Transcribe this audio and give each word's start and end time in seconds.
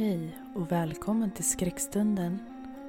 Hej 0.00 0.38
och 0.54 0.72
välkommen 0.72 1.30
till 1.30 1.44
Skräckstunden. 1.44 2.38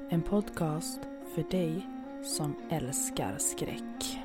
En 0.10 0.22
podcast 0.22 1.00
för 1.36 1.44
dig 1.52 1.88
som 2.24 2.56
älskar 2.70 3.38
skräck. 3.38 4.20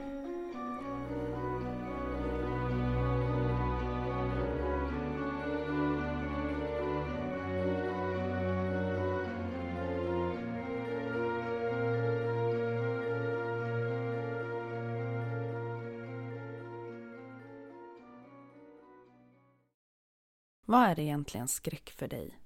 Vad 20.65 20.91
är 20.91 21.01
egentligen 21.01 21.49
skräck 21.49 21.91
för 21.91 22.09
dig? 22.09 22.46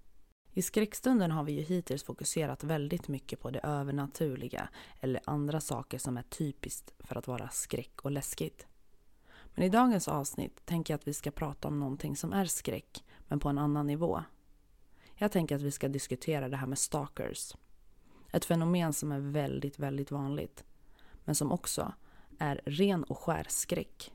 I 0.53 0.63
skräckstunden 0.63 1.31
har 1.31 1.45
vi 1.45 1.53
ju 1.53 1.63
hittills 1.63 2.03
fokuserat 2.03 2.65
väldigt 2.65 3.09
mycket 3.09 3.41
på 3.41 3.51
det 3.51 3.59
övernaturliga 3.59 4.69
eller 5.01 5.21
andra 5.25 5.61
saker 5.61 5.99
som 5.99 6.17
är 6.17 6.23
typiskt 6.23 6.93
för 6.99 7.17
att 7.17 7.27
vara 7.27 7.49
skräck 7.49 8.01
och 8.03 8.11
läskigt. 8.11 8.67
Men 9.55 9.65
i 9.65 9.69
dagens 9.69 10.09
avsnitt 10.09 10.67
tänker 10.67 10.93
jag 10.95 10.99
att 10.99 11.09
vi 11.09 11.15
ska 11.15 11.31
prata 11.31 11.69
om 11.69 11.81
någonting 11.81 12.17
som 12.17 12.33
är 12.33 12.45
skräck, 12.45 13.05
men 13.29 13.41
på 13.41 13.49
en 13.49 13.59
annan 13.59 13.87
nivå. 13.87 14.23
Jag 15.15 15.33
tänker 15.33 15.57
att 15.57 15.63
vi 15.63 15.71
ska 15.71 15.89
diskutera 15.89 16.49
det 16.49 16.57
här 16.57 16.67
med 16.67 16.79
stalkers. 16.79 17.57
Ett 18.33 18.45
fenomen 18.45 18.93
som 18.93 19.13
är 19.13 19.21
väldigt, 19.21 19.79
väldigt 19.79 20.11
vanligt, 20.11 20.65
men 21.25 21.35
som 21.35 21.53
också 21.53 21.93
är 22.39 22.61
ren 22.65 23.05
och 23.05 23.19
skär 23.19 23.47
skräck. 23.49 24.13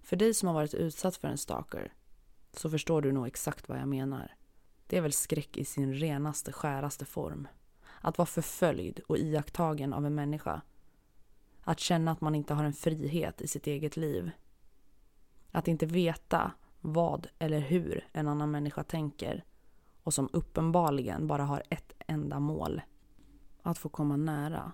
För 0.00 0.16
dig 0.16 0.34
som 0.34 0.46
har 0.46 0.54
varit 0.54 0.74
utsatt 0.74 1.16
för 1.16 1.28
en 1.28 1.38
stalker 1.38 1.92
så 2.52 2.70
förstår 2.70 3.02
du 3.02 3.12
nog 3.12 3.26
exakt 3.26 3.68
vad 3.68 3.78
jag 3.78 3.88
menar. 3.88 4.34
Det 4.86 4.96
är 4.96 5.00
väl 5.00 5.12
skräck 5.12 5.56
i 5.56 5.64
sin 5.64 5.94
renaste, 5.94 6.52
skäraste 6.52 7.04
form. 7.04 7.48
Att 8.00 8.18
vara 8.18 8.26
förföljd 8.26 9.00
och 9.06 9.18
iakttagen 9.18 9.92
av 9.92 10.06
en 10.06 10.14
människa. 10.14 10.62
Att 11.60 11.80
känna 11.80 12.10
att 12.10 12.20
man 12.20 12.34
inte 12.34 12.54
har 12.54 12.64
en 12.64 12.72
frihet 12.72 13.40
i 13.40 13.48
sitt 13.48 13.66
eget 13.66 13.96
liv. 13.96 14.30
Att 15.50 15.68
inte 15.68 15.86
veta 15.86 16.52
vad 16.80 17.26
eller 17.38 17.58
hur 17.60 18.08
en 18.12 18.28
annan 18.28 18.50
människa 18.50 18.84
tänker 18.84 19.44
och 20.02 20.14
som 20.14 20.28
uppenbarligen 20.32 21.26
bara 21.26 21.44
har 21.44 21.62
ett 21.70 21.92
enda 21.98 22.40
mål. 22.40 22.82
Att 23.62 23.78
få 23.78 23.88
komma 23.88 24.16
nära 24.16 24.72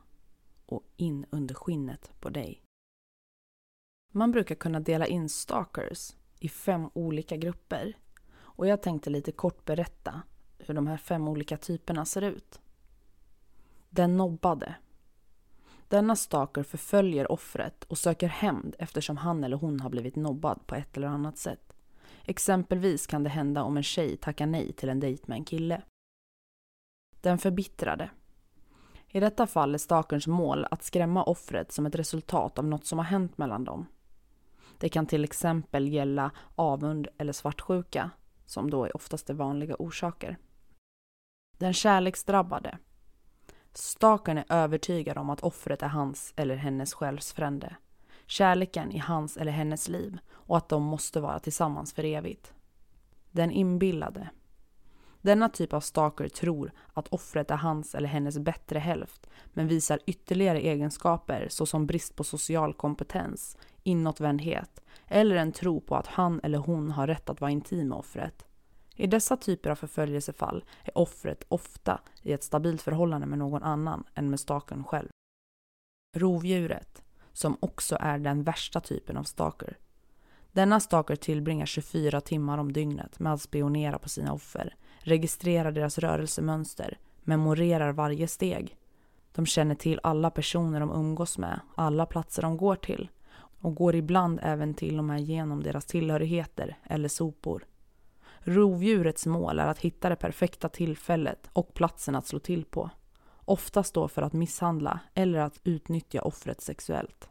och 0.67 0.83
in 0.97 1.27
under 1.31 1.55
skinnet 1.55 2.13
på 2.21 2.29
dig. 2.31 2.63
Man 4.13 4.33
brukar 4.33 4.55
kunna 4.55 4.81
dela 4.81 5.07
in 5.07 5.29
stalkers 5.29 6.17
i 6.41 6.49
fem 6.49 6.91
olika 6.95 7.37
grupper. 7.37 7.97
Och 8.57 8.67
jag 8.67 8.83
tänkte 8.83 9.11
lite 9.11 9.33
kort 9.33 9.65
berätta 9.65 10.23
hur 10.59 10.75
de 10.75 10.87
här 10.87 10.97
fem 10.97 11.29
olika 11.29 11.57
typerna 11.57 12.05
ser 12.05 12.23
ut. 12.23 12.61
Den 13.91 14.17
nobbade. 14.17 14.75
Denna 15.89 16.17
stalker 16.17 16.63
förföljer 16.63 17.33
offret 17.33 17.85
och 17.85 17.99
söker 17.99 18.29
hämnd 18.29 18.77
eftersom 18.79 19.17
han 19.17 19.45
eller 19.45 19.57
hon 19.57 19.81
har 19.81 19.91
blivit 19.91 20.17
nobbad 20.17 20.67
på 20.67 20.75
ett 20.75 20.97
eller 20.97 21.09
annat 21.09 21.39
sätt. 21.39 21.73
Exempelvis 22.25 23.07
kan 23.07 23.23
det 23.23 23.31
hända 23.31 23.63
om 23.63 23.77
en 23.77 23.83
tjej 23.83 24.17
tackar 24.17 24.47
nej 24.47 24.73
till 24.73 24.89
en 24.89 25.01
dejt 25.01 25.25
med 25.27 25.37
en 25.37 25.45
kille. 25.45 25.83
Den 27.21 27.39
förbittrade. 27.39 28.11
I 29.09 29.21
detta 29.21 29.47
fall 29.47 29.75
är 29.75 29.79
stalkerns 29.79 30.27
mål 30.27 30.67
att 30.71 30.83
skrämma 30.83 31.25
offret 31.25 31.73
som 31.73 31.87
ett 31.87 31.95
resultat 31.95 32.59
av 32.59 32.65
något 32.65 32.87
som 32.87 32.99
har 32.99 33.07
hänt 33.07 33.39
mellan 33.39 33.65
dem. 33.65 33.87
Det 34.79 34.89
kan 34.89 35.07
till 35.07 35.25
exempel 35.25 35.89
gälla 35.89 36.31
avund 36.55 37.09
eller 37.19 37.33
svartsjuka, 37.33 38.11
som 38.51 38.71
då 38.71 38.85
är 38.85 38.97
oftast 38.97 39.31
är 39.31 39.35
vanliga 39.35 39.77
orsaker. 39.79 40.39
Den 41.59 41.73
kärleksdrabbade. 41.73 42.79
Stalkern 43.73 44.39
är 44.39 44.45
övertygad 44.49 45.19
om 45.19 45.31
att 45.31 45.41
offret 45.41 45.83
är 45.83 45.89
hans 45.89 46.33
eller 46.37 46.57
hennes 46.57 46.95
själsfrände. 46.95 47.77
Kärleken 48.27 48.93
i 48.93 48.99
hans 48.99 49.37
eller 49.37 49.53
hennes 49.53 49.89
liv 49.89 50.19
och 50.31 50.57
att 50.57 50.69
de 50.69 50.83
måste 50.83 51.21
vara 51.21 51.39
tillsammans 51.39 51.93
för 51.93 52.05
evigt. 52.05 52.53
Den 53.31 53.51
inbillade. 53.51 54.31
Denna 55.23 55.49
typ 55.49 55.73
av 55.73 55.81
stalker 55.81 56.29
tror 56.29 56.73
att 56.95 57.09
offret 57.09 57.51
är 57.51 57.57
hans 57.57 57.95
eller 57.95 58.09
hennes 58.09 58.39
bättre 58.39 58.79
hälft 58.79 59.27
men 59.47 59.69
visar 59.69 59.99
ytterligare 60.07 60.61
egenskaper 60.61 61.47
såsom 61.51 61.87
brist 61.87 62.17
på 62.17 62.25
social 62.25 62.75
kompetens, 62.75 63.57
inåtvändhet 63.83 64.83
eller 65.07 65.37
en 65.37 65.53
tro 65.53 65.81
på 65.81 65.97
att 65.97 66.07
han 66.07 66.41
eller 66.43 66.59
hon 66.59 66.91
har 66.91 67.07
rätt 67.07 67.31
att 67.31 67.41
vara 67.41 67.51
intim 67.51 67.89
med 67.89 67.99
offret. 67.99 68.47
I 68.97 69.07
dessa 69.07 69.37
typer 69.37 69.71
av 69.71 69.75
förföljelsefall 69.75 70.65
är 70.85 70.99
offret 70.99 71.45
ofta 71.49 72.01
i 72.23 72.33
ett 72.33 72.45
stabilt 72.45 72.83
förhållande 72.83 73.27
med 73.27 73.39
någon 73.39 73.63
annan 73.63 74.05
än 74.15 74.31
med 74.31 74.41
stalkern 74.41 74.85
själv. 74.85 75.09
Rovdjuret, 76.17 77.03
som 77.33 77.57
också 77.61 77.97
är 78.01 78.19
den 78.19 78.43
värsta 78.43 78.81
typen 78.81 79.17
av 79.17 79.23
stalker. 79.23 79.79
Denna 80.53 80.81
stalker 80.81 81.17
tillbringar 81.17 81.67
24 81.67 82.21
timmar 82.21 82.59
om 82.59 82.73
dygnet 82.73 83.19
med 83.19 83.33
att 83.33 83.43
spionera 83.43 83.99
på 83.99 84.09
sina 84.09 84.33
offer, 84.33 84.77
registrerar 84.99 85.73
deras 85.73 85.99
rörelsemönster, 85.99 86.99
memorerar 87.21 87.93
varje 87.93 88.29
steg. 88.29 88.77
De 89.33 89.47
känner 89.47 89.75
till 89.75 90.01
alla 90.03 90.31
personer 90.31 90.81
de 90.81 90.91
umgås 90.91 91.39
med, 91.39 91.61
alla 91.75 92.07
platser 92.07 92.43
de 92.43 92.57
går 92.57 92.77
till 92.77 93.11
och 93.61 93.75
går 93.75 93.95
ibland 93.95 94.39
även 94.43 94.75
till 94.75 94.99
och 94.99 95.05
med 95.05 95.21
igenom 95.21 95.63
deras 95.63 95.85
tillhörigheter 95.85 96.79
eller 96.85 97.09
sopor. 97.09 97.65
Rovdjurets 98.39 99.27
mål 99.27 99.59
är 99.59 99.67
att 99.67 99.79
hitta 99.79 100.09
det 100.09 100.17
perfekta 100.17 100.69
tillfället 100.69 101.51
och 101.53 101.75
platsen 101.75 102.15
att 102.15 102.27
slå 102.27 102.39
till 102.39 102.65
på. 102.65 102.91
Oftast 103.45 103.95
då 103.95 104.09
för 104.09 104.23
att 104.23 104.33
misshandla 104.33 105.01
eller 105.15 105.39
att 105.39 105.61
utnyttja 105.65 106.23
offret 106.23 106.61
sexuellt. 106.61 107.31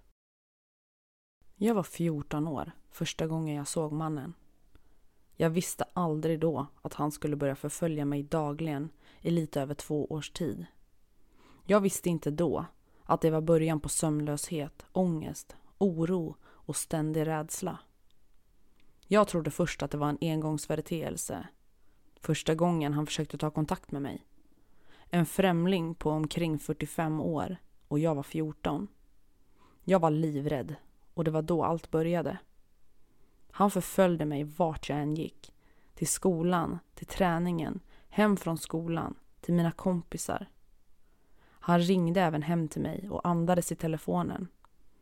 Jag 1.56 1.75
var 1.75 1.84
14 1.84 2.47
år 2.47 2.72
första 2.91 3.28
gången 3.28 3.56
jag 3.56 3.68
såg 3.68 3.91
mannen. 3.91 4.34
Jag 5.35 5.50
visste 5.50 5.85
aldrig 5.94 6.39
då 6.39 6.68
att 6.81 6.94
han 6.94 7.12
skulle 7.12 7.35
börja 7.35 7.56
förfölja 7.56 8.06
mig 8.06 8.23
dagligen 8.23 8.89
i 9.22 9.31
lite 9.31 9.62
över 9.62 9.73
två 9.73 10.06
års 10.06 10.31
tid. 10.31 10.66
Jag 11.66 11.81
visste 11.81 12.09
inte 12.09 12.31
då 12.31 12.66
att 13.03 13.22
det 13.22 13.31
var 13.31 13.41
början 13.41 13.79
på 13.79 13.89
sömnlöshet, 13.89 14.85
ångest 14.91 15.56
oro 15.79 16.35
och 16.45 16.75
ständig 16.75 17.28
rädsla. 17.28 17.79
Jag 19.07 19.28
trodde 19.28 19.51
först 19.51 19.84
att 19.84 19.91
det 19.91 19.97
var 19.97 20.09
en 20.09 20.17
engångsföreteelse. 20.22 21.47
Första 22.22 22.56
gången 22.56 22.94
han 22.94 23.06
försökte 23.06 23.38
ta 23.38 23.50
kontakt 23.50 23.91
med 23.91 24.01
mig. 24.01 24.25
En 25.09 25.25
främling 25.25 25.95
på 25.95 26.12
omkring 26.12 26.59
45 26.59 27.22
år 27.22 27.57
och 27.88 28.00
jag 28.00 28.16
var 28.16 28.23
14. 28.23 28.88
Jag 29.84 30.00
var 30.00 30.12
livrädd 30.12 30.75
och 31.13 31.23
det 31.23 31.31
var 31.31 31.41
då 31.41 31.63
allt 31.63 31.92
började. 31.92 32.38
Han 33.51 33.71
förföljde 33.71 34.25
mig 34.25 34.44
vart 34.44 34.89
jag 34.89 35.00
än 35.00 35.15
gick. 35.15 35.53
Till 35.94 36.07
skolan, 36.07 36.80
till 36.95 37.07
träningen, 37.07 37.80
hem 38.09 38.38
från 38.38 38.57
skolan, 38.57 39.15
till 39.42 39.53
mina 39.53 39.71
kompisar. 39.71 40.50
Han 41.42 41.80
ringde 41.80 42.21
även 42.21 42.42
hem 42.42 42.68
till 42.68 42.81
mig 42.81 43.09
och 43.09 43.27
andades 43.27 43.71
i 43.71 43.75
telefonen 43.75 44.48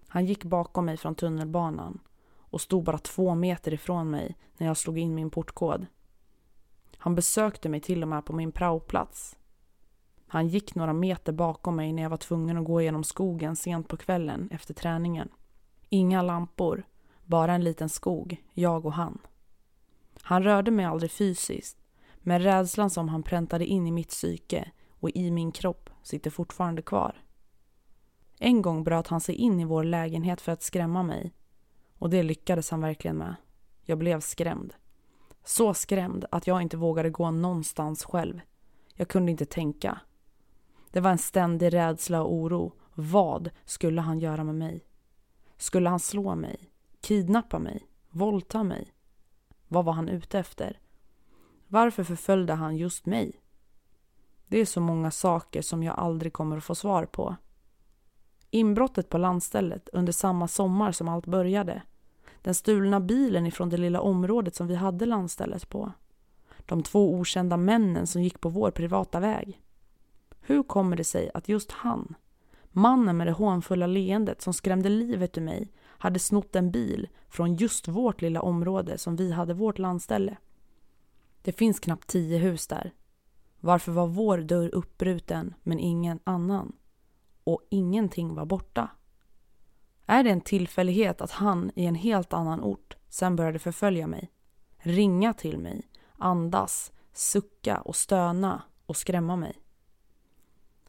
han 0.07 0.25
gick 0.25 0.43
bakom 0.43 0.85
mig 0.85 0.97
från 0.97 1.15
tunnelbanan 1.15 1.99
och 2.37 2.61
stod 2.61 2.83
bara 2.83 2.97
två 2.97 3.35
meter 3.35 3.73
ifrån 3.73 4.09
mig 4.09 4.35
när 4.57 4.67
jag 4.67 4.77
slog 4.77 4.97
in 4.97 5.15
min 5.15 5.29
portkod. 5.29 5.85
Han 6.97 7.15
besökte 7.15 7.69
mig 7.69 7.81
till 7.81 8.01
och 8.01 8.07
med 8.07 8.25
på 8.25 8.33
min 8.33 8.51
praoplats. 8.51 9.37
Han 10.27 10.47
gick 10.47 10.75
några 10.75 10.93
meter 10.93 11.31
bakom 11.33 11.75
mig 11.75 11.93
när 11.93 12.03
jag 12.03 12.09
var 12.09 12.17
tvungen 12.17 12.57
att 12.57 12.65
gå 12.65 12.81
genom 12.81 13.03
skogen 13.03 13.55
sent 13.55 13.87
på 13.87 13.97
kvällen 13.97 14.49
efter 14.51 14.73
träningen. 14.73 15.29
Inga 15.89 16.21
lampor, 16.21 16.83
bara 17.25 17.53
en 17.53 17.63
liten 17.63 17.89
skog, 17.89 18.43
jag 18.53 18.85
och 18.85 18.93
han. 18.93 19.17
Han 20.21 20.43
rörde 20.43 20.71
mig 20.71 20.85
aldrig 20.85 21.11
fysiskt, 21.11 21.77
men 22.17 22.41
rädslan 22.41 22.89
som 22.89 23.09
han 23.09 23.23
präntade 23.23 23.65
in 23.65 23.87
i 23.87 23.91
mitt 23.91 24.09
psyke 24.09 24.71
och 24.99 25.09
i 25.09 25.31
min 25.31 25.51
kropp 25.51 25.89
sitter 26.03 26.29
fortfarande 26.29 26.81
kvar. 26.81 27.15
En 28.39 28.61
gång 28.61 28.83
bröt 28.83 29.07
han 29.07 29.21
sig 29.21 29.35
in 29.35 29.59
i 29.59 29.65
vår 29.65 29.83
lägenhet 29.83 30.41
för 30.41 30.51
att 30.51 30.63
skrämma 30.63 31.03
mig. 31.03 31.33
Och 31.97 32.09
det 32.09 32.23
lyckades 32.23 32.71
han 32.71 32.81
verkligen 32.81 33.17
med. 33.17 33.35
Jag 33.81 33.97
blev 33.97 34.19
skrämd. 34.19 34.73
Så 35.43 35.73
skrämd 35.73 36.25
att 36.31 36.47
jag 36.47 36.61
inte 36.61 36.77
vågade 36.77 37.09
gå 37.09 37.31
någonstans 37.31 38.03
själv. 38.03 38.41
Jag 38.93 39.07
kunde 39.07 39.31
inte 39.31 39.45
tänka. 39.45 39.99
Det 40.91 40.99
var 40.99 41.11
en 41.11 41.17
ständig 41.17 41.73
rädsla 41.73 42.23
och 42.23 42.33
oro. 42.33 42.73
Vad 42.93 43.49
skulle 43.65 44.01
han 44.01 44.19
göra 44.19 44.43
med 44.43 44.55
mig? 44.55 44.85
Skulle 45.57 45.89
han 45.89 45.99
slå 45.99 46.35
mig? 46.35 46.71
Kidnappa 47.01 47.59
mig? 47.59 47.87
Våldta 48.09 48.63
mig? 48.63 48.93
Vad 49.67 49.85
var 49.85 49.93
han 49.93 50.09
ute 50.09 50.39
efter? 50.39 50.79
Varför 51.67 52.03
förföljde 52.03 52.53
han 52.53 52.77
just 52.77 53.05
mig? 53.05 53.41
Det 54.47 54.59
är 54.59 54.65
så 54.65 54.81
många 54.81 55.11
saker 55.11 55.61
som 55.61 55.83
jag 55.83 55.99
aldrig 55.99 56.33
kommer 56.33 56.57
att 56.57 56.63
få 56.63 56.75
svar 56.75 57.05
på. 57.05 57.35
Inbrottet 58.51 59.09
på 59.09 59.17
landstället 59.17 59.89
under 59.93 60.13
samma 60.13 60.47
sommar 60.47 60.91
som 60.91 61.07
allt 61.07 61.25
började. 61.25 61.81
Den 62.41 62.55
stulna 62.55 62.99
bilen 62.99 63.45
ifrån 63.45 63.69
det 63.69 63.77
lilla 63.77 64.01
området 64.01 64.55
som 64.55 64.67
vi 64.67 64.75
hade 64.75 65.05
landstället 65.05 65.69
på. 65.69 65.91
De 66.65 66.83
två 66.83 67.13
okända 67.13 67.57
männen 67.57 68.07
som 68.07 68.23
gick 68.23 68.41
på 68.41 68.49
vår 68.49 68.71
privata 68.71 69.19
väg. 69.19 69.61
Hur 70.41 70.63
kommer 70.63 70.95
det 70.95 71.03
sig 71.03 71.31
att 71.33 71.49
just 71.49 71.71
han, 71.71 72.15
mannen 72.71 73.17
med 73.17 73.27
det 73.27 73.33
hånfulla 73.33 73.87
leendet 73.87 74.41
som 74.41 74.53
skrämde 74.53 74.89
livet 74.89 75.37
ur 75.37 75.41
mig, 75.41 75.71
hade 75.85 76.19
snott 76.19 76.55
en 76.55 76.71
bil 76.71 77.07
från 77.29 77.55
just 77.55 77.87
vårt 77.87 78.21
lilla 78.21 78.41
område 78.41 78.97
som 78.97 79.15
vi 79.15 79.31
hade 79.31 79.53
vårt 79.53 79.79
landställe? 79.79 80.37
Det 81.41 81.51
finns 81.51 81.79
knappt 81.79 82.07
tio 82.07 82.37
hus 82.37 82.67
där. 82.67 82.93
Varför 83.59 83.91
var 83.91 84.07
vår 84.07 84.37
dörr 84.37 84.75
uppbruten 84.75 85.53
men 85.63 85.79
ingen 85.79 86.19
annan? 86.23 86.73
Och 87.47 87.61
ingenting 87.69 88.35
var 88.35 88.45
borta. 88.45 88.89
Är 90.05 90.23
det 90.23 90.29
en 90.29 90.41
tillfällighet 90.41 91.21
att 91.21 91.31
han 91.31 91.71
i 91.75 91.85
en 91.85 91.95
helt 91.95 92.33
annan 92.33 92.63
ort 92.63 92.95
sen 93.09 93.35
började 93.35 93.59
förfölja 93.59 94.07
mig? 94.07 94.31
Ringa 94.77 95.33
till 95.33 95.57
mig, 95.57 95.87
andas, 96.17 96.91
sucka 97.13 97.77
och 97.77 97.95
stöna 97.95 98.61
och 98.85 98.97
skrämma 98.97 99.35
mig. 99.35 99.53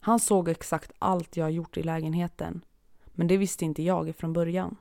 Han 0.00 0.20
såg 0.20 0.48
exakt 0.48 0.92
allt 0.98 1.36
jag 1.36 1.50
gjort 1.50 1.76
i 1.76 1.82
lägenheten, 1.82 2.64
men 3.06 3.26
det 3.26 3.36
visste 3.36 3.64
inte 3.64 3.82
jag 3.82 4.16
från 4.16 4.32
början. 4.32 4.76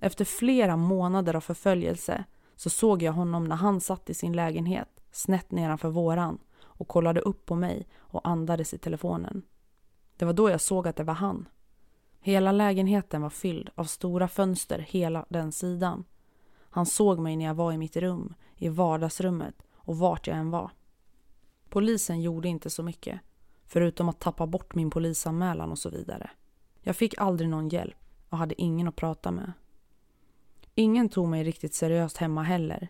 Efter 0.00 0.24
flera 0.24 0.76
månader 0.76 1.36
av 1.36 1.40
förföljelse 1.40 2.24
så 2.56 2.70
såg 2.70 3.02
jag 3.02 3.12
honom 3.12 3.44
när 3.44 3.56
han 3.56 3.80
satt 3.80 4.10
i 4.10 4.14
sin 4.14 4.32
lägenhet 4.32 5.00
snett 5.10 5.50
nedanför 5.50 5.88
våran 5.88 6.38
och 6.60 6.88
kollade 6.88 7.20
upp 7.20 7.46
på 7.46 7.54
mig 7.54 7.86
och 7.96 8.28
andades 8.28 8.74
i 8.74 8.78
telefonen. 8.78 9.42
Det 10.16 10.24
var 10.24 10.32
då 10.32 10.50
jag 10.50 10.60
såg 10.60 10.88
att 10.88 10.96
det 10.96 11.04
var 11.04 11.14
han. 11.14 11.48
Hela 12.20 12.52
lägenheten 12.52 13.22
var 13.22 13.30
fylld 13.30 13.70
av 13.74 13.84
stora 13.84 14.28
fönster 14.28 14.78
hela 14.78 15.26
den 15.28 15.52
sidan. 15.52 16.04
Han 16.70 16.86
såg 16.86 17.18
mig 17.18 17.36
när 17.36 17.44
jag 17.44 17.54
var 17.54 17.72
i 17.72 17.78
mitt 17.78 17.96
rum, 17.96 18.34
i 18.56 18.68
vardagsrummet 18.68 19.54
och 19.74 19.98
vart 19.98 20.26
jag 20.26 20.36
än 20.36 20.50
var. 20.50 20.70
Polisen 21.68 22.22
gjorde 22.22 22.48
inte 22.48 22.70
så 22.70 22.82
mycket, 22.82 23.20
förutom 23.66 24.08
att 24.08 24.20
tappa 24.20 24.46
bort 24.46 24.74
min 24.74 24.90
polisanmälan 24.90 25.70
och 25.70 25.78
så 25.78 25.90
vidare. 25.90 26.30
Jag 26.80 26.96
fick 26.96 27.18
aldrig 27.18 27.50
någon 27.50 27.68
hjälp 27.68 27.96
och 28.28 28.38
hade 28.38 28.62
ingen 28.62 28.88
att 28.88 28.96
prata 28.96 29.30
med. 29.30 29.52
Ingen 30.74 31.08
tog 31.08 31.28
mig 31.28 31.44
riktigt 31.44 31.74
seriöst 31.74 32.16
hemma 32.16 32.42
heller. 32.42 32.88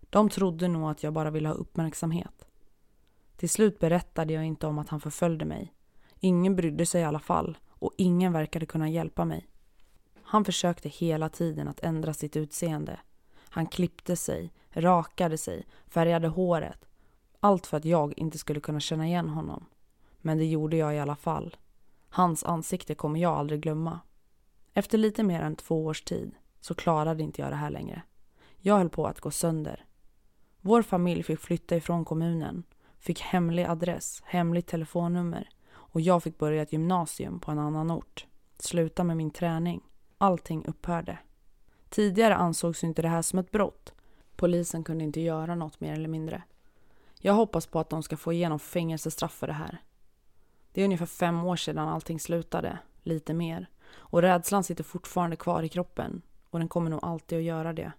De 0.00 0.28
trodde 0.28 0.68
nog 0.68 0.90
att 0.90 1.02
jag 1.02 1.12
bara 1.12 1.30
ville 1.30 1.48
ha 1.48 1.54
uppmärksamhet. 1.54 2.46
Till 3.36 3.50
slut 3.50 3.78
berättade 3.78 4.32
jag 4.32 4.44
inte 4.44 4.66
om 4.66 4.78
att 4.78 4.88
han 4.88 5.00
förföljde 5.00 5.44
mig. 5.44 5.74
Ingen 6.20 6.56
brydde 6.56 6.86
sig 6.86 7.00
i 7.00 7.04
alla 7.04 7.18
fall 7.18 7.58
och 7.68 7.92
ingen 7.96 8.32
verkade 8.32 8.66
kunna 8.66 8.88
hjälpa 8.88 9.24
mig. 9.24 9.48
Han 10.22 10.44
försökte 10.44 10.88
hela 10.88 11.28
tiden 11.28 11.68
att 11.68 11.80
ändra 11.80 12.14
sitt 12.14 12.36
utseende. 12.36 13.00
Han 13.48 13.66
klippte 13.66 14.16
sig, 14.16 14.52
rakade 14.70 15.38
sig, 15.38 15.66
färgade 15.86 16.28
håret. 16.28 16.88
Allt 17.40 17.66
för 17.66 17.76
att 17.76 17.84
jag 17.84 18.18
inte 18.18 18.38
skulle 18.38 18.60
kunna 18.60 18.80
känna 18.80 19.06
igen 19.06 19.28
honom. 19.28 19.66
Men 20.18 20.38
det 20.38 20.44
gjorde 20.44 20.76
jag 20.76 20.94
i 20.94 20.98
alla 20.98 21.16
fall. 21.16 21.56
Hans 22.08 22.44
ansikte 22.44 22.94
kommer 22.94 23.20
jag 23.20 23.38
aldrig 23.38 23.60
glömma. 23.60 24.00
Efter 24.74 24.98
lite 24.98 25.22
mer 25.22 25.40
än 25.40 25.56
två 25.56 25.84
års 25.84 26.02
tid 26.02 26.34
så 26.60 26.74
klarade 26.74 27.22
inte 27.22 27.42
jag 27.42 27.52
det 27.52 27.56
här 27.56 27.70
längre. 27.70 28.02
Jag 28.58 28.78
höll 28.78 28.90
på 28.90 29.06
att 29.06 29.20
gå 29.20 29.30
sönder. 29.30 29.84
Vår 30.60 30.82
familj 30.82 31.22
fick 31.22 31.40
flytta 31.40 31.76
ifrån 31.76 32.04
kommunen, 32.04 32.62
fick 32.98 33.20
hemlig 33.20 33.64
adress, 33.64 34.22
hemligt 34.24 34.66
telefonnummer 34.66 35.48
och 35.90 36.00
jag 36.00 36.22
fick 36.22 36.38
börja 36.38 36.62
ett 36.62 36.72
gymnasium 36.72 37.40
på 37.40 37.50
en 37.50 37.58
annan 37.58 37.90
ort. 37.90 38.26
Sluta 38.58 39.04
med 39.04 39.16
min 39.16 39.30
träning. 39.30 39.80
Allting 40.18 40.64
upphörde. 40.66 41.18
Tidigare 41.88 42.34
ansågs 42.34 42.84
inte 42.84 43.02
det 43.02 43.08
här 43.08 43.22
som 43.22 43.38
ett 43.38 43.50
brott. 43.50 43.94
Polisen 44.36 44.84
kunde 44.84 45.04
inte 45.04 45.20
göra 45.20 45.54
något 45.54 45.80
mer 45.80 45.92
eller 45.92 46.08
mindre. 46.08 46.42
Jag 47.20 47.34
hoppas 47.34 47.66
på 47.66 47.80
att 47.80 47.90
de 47.90 48.02
ska 48.02 48.16
få 48.16 48.32
igenom 48.32 48.58
fängelsestraff 48.58 49.32
för 49.32 49.46
det 49.46 49.52
här. 49.52 49.82
Det 50.72 50.80
är 50.80 50.84
ungefär 50.84 51.06
fem 51.06 51.44
år 51.44 51.56
sedan 51.56 51.88
allting 51.88 52.20
slutade, 52.20 52.78
lite 53.02 53.34
mer. 53.34 53.66
Och 53.92 54.22
rädslan 54.22 54.64
sitter 54.64 54.84
fortfarande 54.84 55.36
kvar 55.36 55.62
i 55.62 55.68
kroppen 55.68 56.22
och 56.50 56.58
den 56.58 56.68
kommer 56.68 56.90
nog 56.90 57.00
alltid 57.02 57.38
att 57.38 57.44
göra 57.44 57.72
det. 57.72 57.92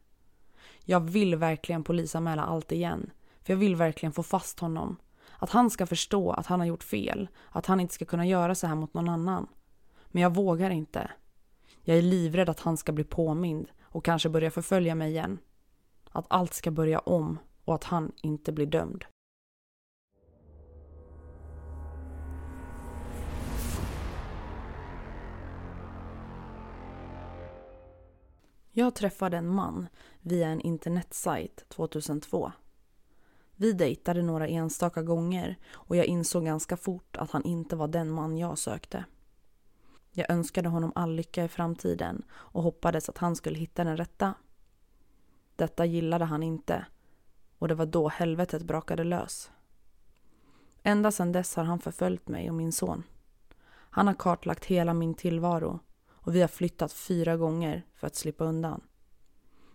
Jag 0.86 1.00
vill 1.00 1.36
verkligen 1.36 1.84
polisanmäla 1.84 2.44
allt 2.44 2.72
igen. 2.72 3.12
För 3.42 3.54
jag 3.54 3.58
vill 3.58 3.76
verkligen 3.76 4.14
få 4.14 4.24
fast 4.24 4.60
honom. 4.60 4.98
Att 5.42 5.50
han 5.50 5.70
ska 5.70 5.86
förstå 5.86 6.32
att 6.32 6.46
han 6.46 6.60
har 6.60 6.68
gjort 6.68 6.84
fel. 6.84 7.30
Att 7.50 7.66
han 7.66 7.80
inte 7.80 7.94
ska 7.94 8.06
kunna 8.06 8.26
göra 8.26 8.56
så 8.56 8.68
här 8.68 8.76
mot 8.76 8.94
någon 8.94 9.10
annan. 9.10 9.48
Men 10.08 10.24
jag 10.24 10.36
vågar 10.36 10.70
inte. 10.70 11.12
Jag 11.82 11.98
är 11.98 12.02
livrädd 12.02 12.50
att 12.50 12.60
han 12.60 12.78
ska 12.78 12.92
bli 12.92 13.04
påmind 13.04 13.68
och 13.82 14.06
kanske 14.06 14.30
börja 14.30 14.52
förfölja 14.52 14.96
mig 14.96 15.12
igen. 15.12 15.40
Att 16.12 16.26
allt 16.28 16.54
ska 16.54 16.72
börja 16.72 17.00
om 17.00 17.40
och 17.66 17.76
att 17.76 17.84
han 17.84 18.12
inte 18.22 18.52
blir 18.52 18.66
dömd. 18.66 19.06
Jag 28.72 28.96
träffade 28.96 29.38
en 29.38 29.48
man 29.48 29.88
via 30.20 30.48
en 30.48 30.62
internetsajt 30.62 31.66
2002. 31.70 32.52
Vi 33.62 33.74
dejtade 33.74 34.22
några 34.22 34.48
enstaka 34.48 35.02
gånger 35.02 35.58
och 35.72 35.96
jag 35.96 36.06
insåg 36.06 36.46
ganska 36.46 36.78
fort 36.78 37.18
att 37.18 37.32
han 37.32 37.44
inte 37.44 37.76
var 37.76 37.88
den 37.88 38.12
man 38.12 38.38
jag 38.38 38.58
sökte. 38.58 39.06
Jag 40.12 40.32
önskade 40.32 40.70
honom 40.70 40.92
all 40.96 41.16
lycka 41.16 41.44
i 41.44 41.48
framtiden 41.48 42.24
och 42.32 42.64
hoppades 42.64 43.10
att 43.10 43.18
han 43.18 43.36
skulle 43.36 43.60
hitta 43.60 43.84
den 43.84 43.98
rätta. 43.98 44.34
Detta 45.56 45.86
gillade 45.86 46.26
han 46.26 46.44
inte 46.44 46.86
och 47.58 47.68
det 47.68 47.76
var 47.76 47.86
då 47.86 48.08
helvetet 48.08 48.64
brakade 48.64 49.04
lös. 49.04 49.52
Ända 50.84 51.12
sedan 51.12 51.32
dess 51.32 51.56
har 51.56 51.64
han 51.64 51.80
förföljt 51.80 52.28
mig 52.28 52.50
och 52.50 52.56
min 52.56 52.72
son. 52.72 53.04
Han 53.70 54.08
har 54.08 54.14
kartlagt 54.14 54.66
hela 54.66 54.94
min 54.94 55.14
tillvaro 55.14 55.80
och 56.10 56.36
vi 56.36 56.42
har 56.42 56.48
flyttat 56.48 56.94
fyra 56.94 57.38
gånger 57.38 57.86
för 57.94 58.08
att 58.08 58.16
slippa 58.16 58.44
undan. 58.44 58.82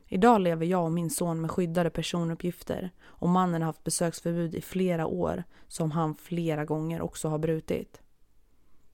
Idag 0.09 0.41
lever 0.41 0.67
jag 0.67 0.85
och 0.85 0.93
min 0.93 1.11
son 1.11 1.41
med 1.41 1.51
skyddade 1.51 1.91
personuppgifter 1.91 2.91
och 3.05 3.29
mannen 3.29 3.63
har 3.63 3.67
haft 3.67 3.85
besöksförbud 3.85 4.55
i 4.55 4.61
flera 4.61 5.07
år 5.07 5.45
som 5.69 5.91
han 5.91 6.15
flera 6.15 6.65
gånger 6.65 7.01
också 7.01 7.29
har 7.29 7.39
brutit. 7.39 8.03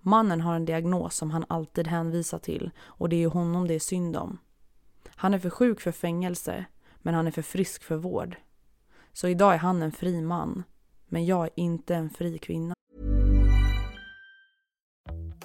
Mannen 0.00 0.40
har 0.40 0.54
en 0.54 0.64
diagnos 0.64 1.16
som 1.16 1.30
han 1.30 1.44
alltid 1.48 1.86
hänvisar 1.86 2.38
till 2.38 2.70
och 2.80 3.08
det 3.08 3.22
är 3.22 3.28
honom 3.28 3.68
det 3.68 3.74
är 3.74 3.80
synd 3.80 4.16
om. 4.16 4.38
Han 5.08 5.34
är 5.34 5.38
för 5.38 5.50
sjuk 5.50 5.80
för 5.80 5.92
fängelse 5.92 6.64
men 6.98 7.14
han 7.14 7.26
är 7.26 7.30
för 7.30 7.42
frisk 7.42 7.82
för 7.82 7.96
vård. 7.96 8.36
Så 9.12 9.28
idag 9.28 9.54
är 9.54 9.58
han 9.58 9.82
en 9.82 9.92
fri 9.92 10.20
man 10.20 10.62
men 11.06 11.26
jag 11.26 11.44
är 11.44 11.50
inte 11.56 11.94
en 11.94 12.10
fri 12.10 12.38
kvinna. 12.38 12.74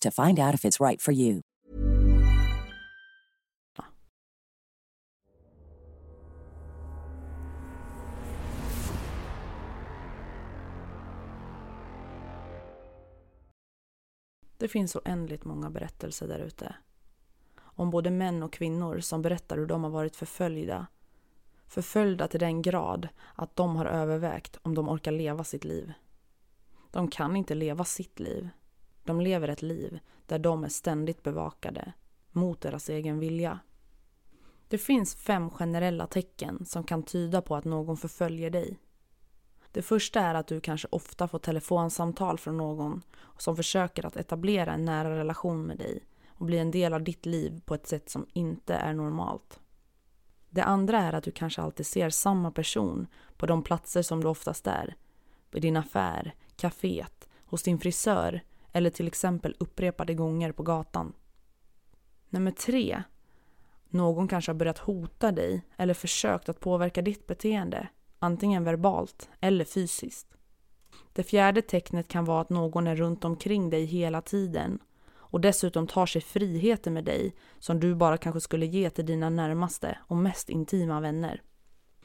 to 0.00 0.10
find 0.10 0.38
out 0.38 0.54
if 0.54 0.64
it's 0.64 0.80
right 0.80 1.02
for 1.02 1.14
you. 1.14 1.40
Det 14.58 14.68
finns 14.68 14.96
oändligt 14.96 15.44
många 15.44 15.70
berättelser 15.70 16.28
där 16.28 16.38
ute. 16.38 16.74
Om 17.58 17.90
både 17.90 18.10
män 18.10 18.42
och 18.42 18.52
kvinnor 18.52 19.00
som 19.00 19.22
berättar 19.22 19.56
hur 19.58 19.66
de 19.66 19.84
har 19.84 19.90
varit 19.90 20.16
förföljda. 20.16 20.86
Förföljda 21.66 22.28
till 22.28 22.40
den 22.40 22.62
grad 22.62 23.08
att 23.34 23.56
de 23.56 23.76
har 23.76 23.86
övervägt 23.86 24.58
om 24.62 24.74
de 24.74 24.88
orkar 24.88 25.12
leva 25.12 25.44
sitt 25.44 25.64
liv. 25.64 25.92
De 26.90 27.08
kan 27.08 27.36
inte 27.36 27.54
leva 27.54 27.84
sitt 27.84 28.20
liv. 28.20 28.48
De 29.06 29.20
lever 29.20 29.48
ett 29.48 29.62
liv 29.62 29.98
där 30.26 30.38
de 30.38 30.64
är 30.64 30.68
ständigt 30.68 31.22
bevakade, 31.22 31.92
mot 32.30 32.60
deras 32.60 32.88
egen 32.88 33.18
vilja. 33.18 33.58
Det 34.68 34.78
finns 34.78 35.14
fem 35.14 35.50
generella 35.50 36.06
tecken 36.06 36.64
som 36.64 36.84
kan 36.84 37.02
tyda 37.02 37.42
på 37.42 37.56
att 37.56 37.64
någon 37.64 37.96
förföljer 37.96 38.50
dig. 38.50 38.78
Det 39.72 39.82
första 39.82 40.20
är 40.20 40.34
att 40.34 40.46
du 40.46 40.60
kanske 40.60 40.88
ofta 40.90 41.28
får 41.28 41.38
telefonsamtal 41.38 42.38
från 42.38 42.56
någon 42.56 43.02
som 43.38 43.56
försöker 43.56 44.06
att 44.06 44.16
etablera 44.16 44.72
en 44.72 44.84
nära 44.84 45.18
relation 45.18 45.62
med 45.62 45.78
dig 45.78 46.04
och 46.28 46.46
bli 46.46 46.58
en 46.58 46.70
del 46.70 46.94
av 46.94 47.02
ditt 47.02 47.26
liv 47.26 47.60
på 47.64 47.74
ett 47.74 47.86
sätt 47.86 48.10
som 48.10 48.26
inte 48.32 48.74
är 48.74 48.94
normalt. 48.94 49.60
Det 50.50 50.62
andra 50.62 50.98
är 50.98 51.12
att 51.12 51.24
du 51.24 51.30
kanske 51.30 51.62
alltid 51.62 51.86
ser 51.86 52.10
samma 52.10 52.50
person 52.50 53.06
på 53.36 53.46
de 53.46 53.62
platser 53.62 54.02
som 54.02 54.20
du 54.20 54.28
oftast 54.28 54.66
är. 54.66 54.96
I 55.52 55.60
din 55.60 55.76
affär, 55.76 56.34
kaféet, 56.56 57.28
hos 57.44 57.62
din 57.62 57.78
frisör 57.78 58.42
eller 58.76 58.90
till 58.90 59.06
exempel 59.06 59.54
upprepade 59.58 60.14
gånger 60.14 60.52
på 60.52 60.62
gatan. 60.62 61.12
Nummer 62.30 62.50
tre. 62.50 63.02
Någon 63.88 64.28
kanske 64.28 64.52
har 64.52 64.56
börjat 64.56 64.78
hota 64.78 65.32
dig 65.32 65.62
eller 65.76 65.94
försökt 65.94 66.48
att 66.48 66.60
påverka 66.60 67.02
ditt 67.02 67.26
beteende, 67.26 67.88
antingen 68.18 68.64
verbalt 68.64 69.28
eller 69.40 69.64
fysiskt. 69.64 70.26
Det 71.12 71.22
fjärde 71.22 71.62
tecknet 71.62 72.08
kan 72.08 72.24
vara 72.24 72.40
att 72.40 72.50
någon 72.50 72.86
är 72.86 72.96
runt 72.96 73.24
omkring 73.24 73.70
dig 73.70 73.84
hela 73.84 74.20
tiden 74.20 74.78
och 75.08 75.40
dessutom 75.40 75.86
tar 75.86 76.06
sig 76.06 76.22
friheter 76.22 76.90
med 76.90 77.04
dig 77.04 77.34
som 77.58 77.80
du 77.80 77.94
bara 77.94 78.16
kanske 78.16 78.40
skulle 78.40 78.66
ge 78.66 78.90
till 78.90 79.06
dina 79.06 79.30
närmaste 79.30 79.98
och 80.00 80.16
mest 80.16 80.48
intima 80.48 81.00
vänner. 81.00 81.42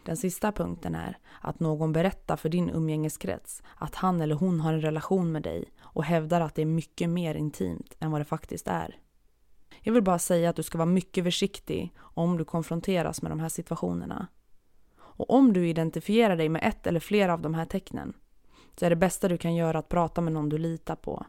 Den 0.06 0.18
sista 0.18 0.52
punkten 0.52 0.96
är 0.96 1.18
att 1.42 1.60
någon 1.60 1.94
berättar 1.94 2.36
för 2.36 2.50
din 2.50 2.70
umgängeskrets 2.70 3.64
att 3.76 3.96
han 3.96 4.22
eller 4.22 4.36
hon 4.36 4.60
har 4.60 4.74
en 4.74 4.82
relation 4.82 5.32
med 5.32 5.44
dig 5.44 5.74
och 5.82 6.04
hävdar 6.04 6.42
att 6.42 6.56
det 6.56 6.62
är 6.62 6.66
mycket 6.66 7.10
mer 7.10 7.36
intimt 7.36 7.96
än 8.00 8.12
vad 8.12 8.22
det 8.22 8.26
faktiskt 8.26 8.68
är. 8.68 9.00
Jag 9.82 9.94
vill 9.94 10.04
bara 10.04 10.20
säga 10.20 10.50
att 10.50 10.56
du 10.56 10.64
ska 10.64 10.78
vara 10.78 10.86
mycket 10.86 11.24
försiktig 11.24 11.94
om 12.00 12.38
du 12.38 12.46
konfronteras 12.46 13.22
med 13.22 13.32
de 13.32 13.40
här 13.40 13.50
situationerna. 13.50 14.28
Och 14.98 15.30
om 15.30 15.54
du 15.54 15.70
identifierar 15.70 16.36
dig 16.36 16.50
med 16.50 16.62
ett 16.64 16.88
eller 16.88 17.00
flera 17.00 17.34
av 17.34 17.42
de 17.42 17.54
här 17.54 17.66
tecknen 17.66 18.14
så 18.76 18.86
är 18.86 18.90
det 18.90 18.96
bästa 18.96 19.28
du 19.28 19.38
kan 19.38 19.56
göra 19.56 19.80
att 19.80 19.90
prata 19.90 20.22
med 20.22 20.34
någon 20.34 20.50
du 20.50 20.58
litar 20.58 20.96
på. 20.96 21.26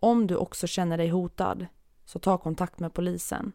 Om 0.00 0.26
du 0.26 0.36
också 0.36 0.66
känner 0.66 0.98
dig 0.98 1.08
hotad 1.08 1.66
så 2.04 2.18
ta 2.18 2.38
kontakt 2.38 2.78
med 2.78 2.94
polisen. 2.94 3.52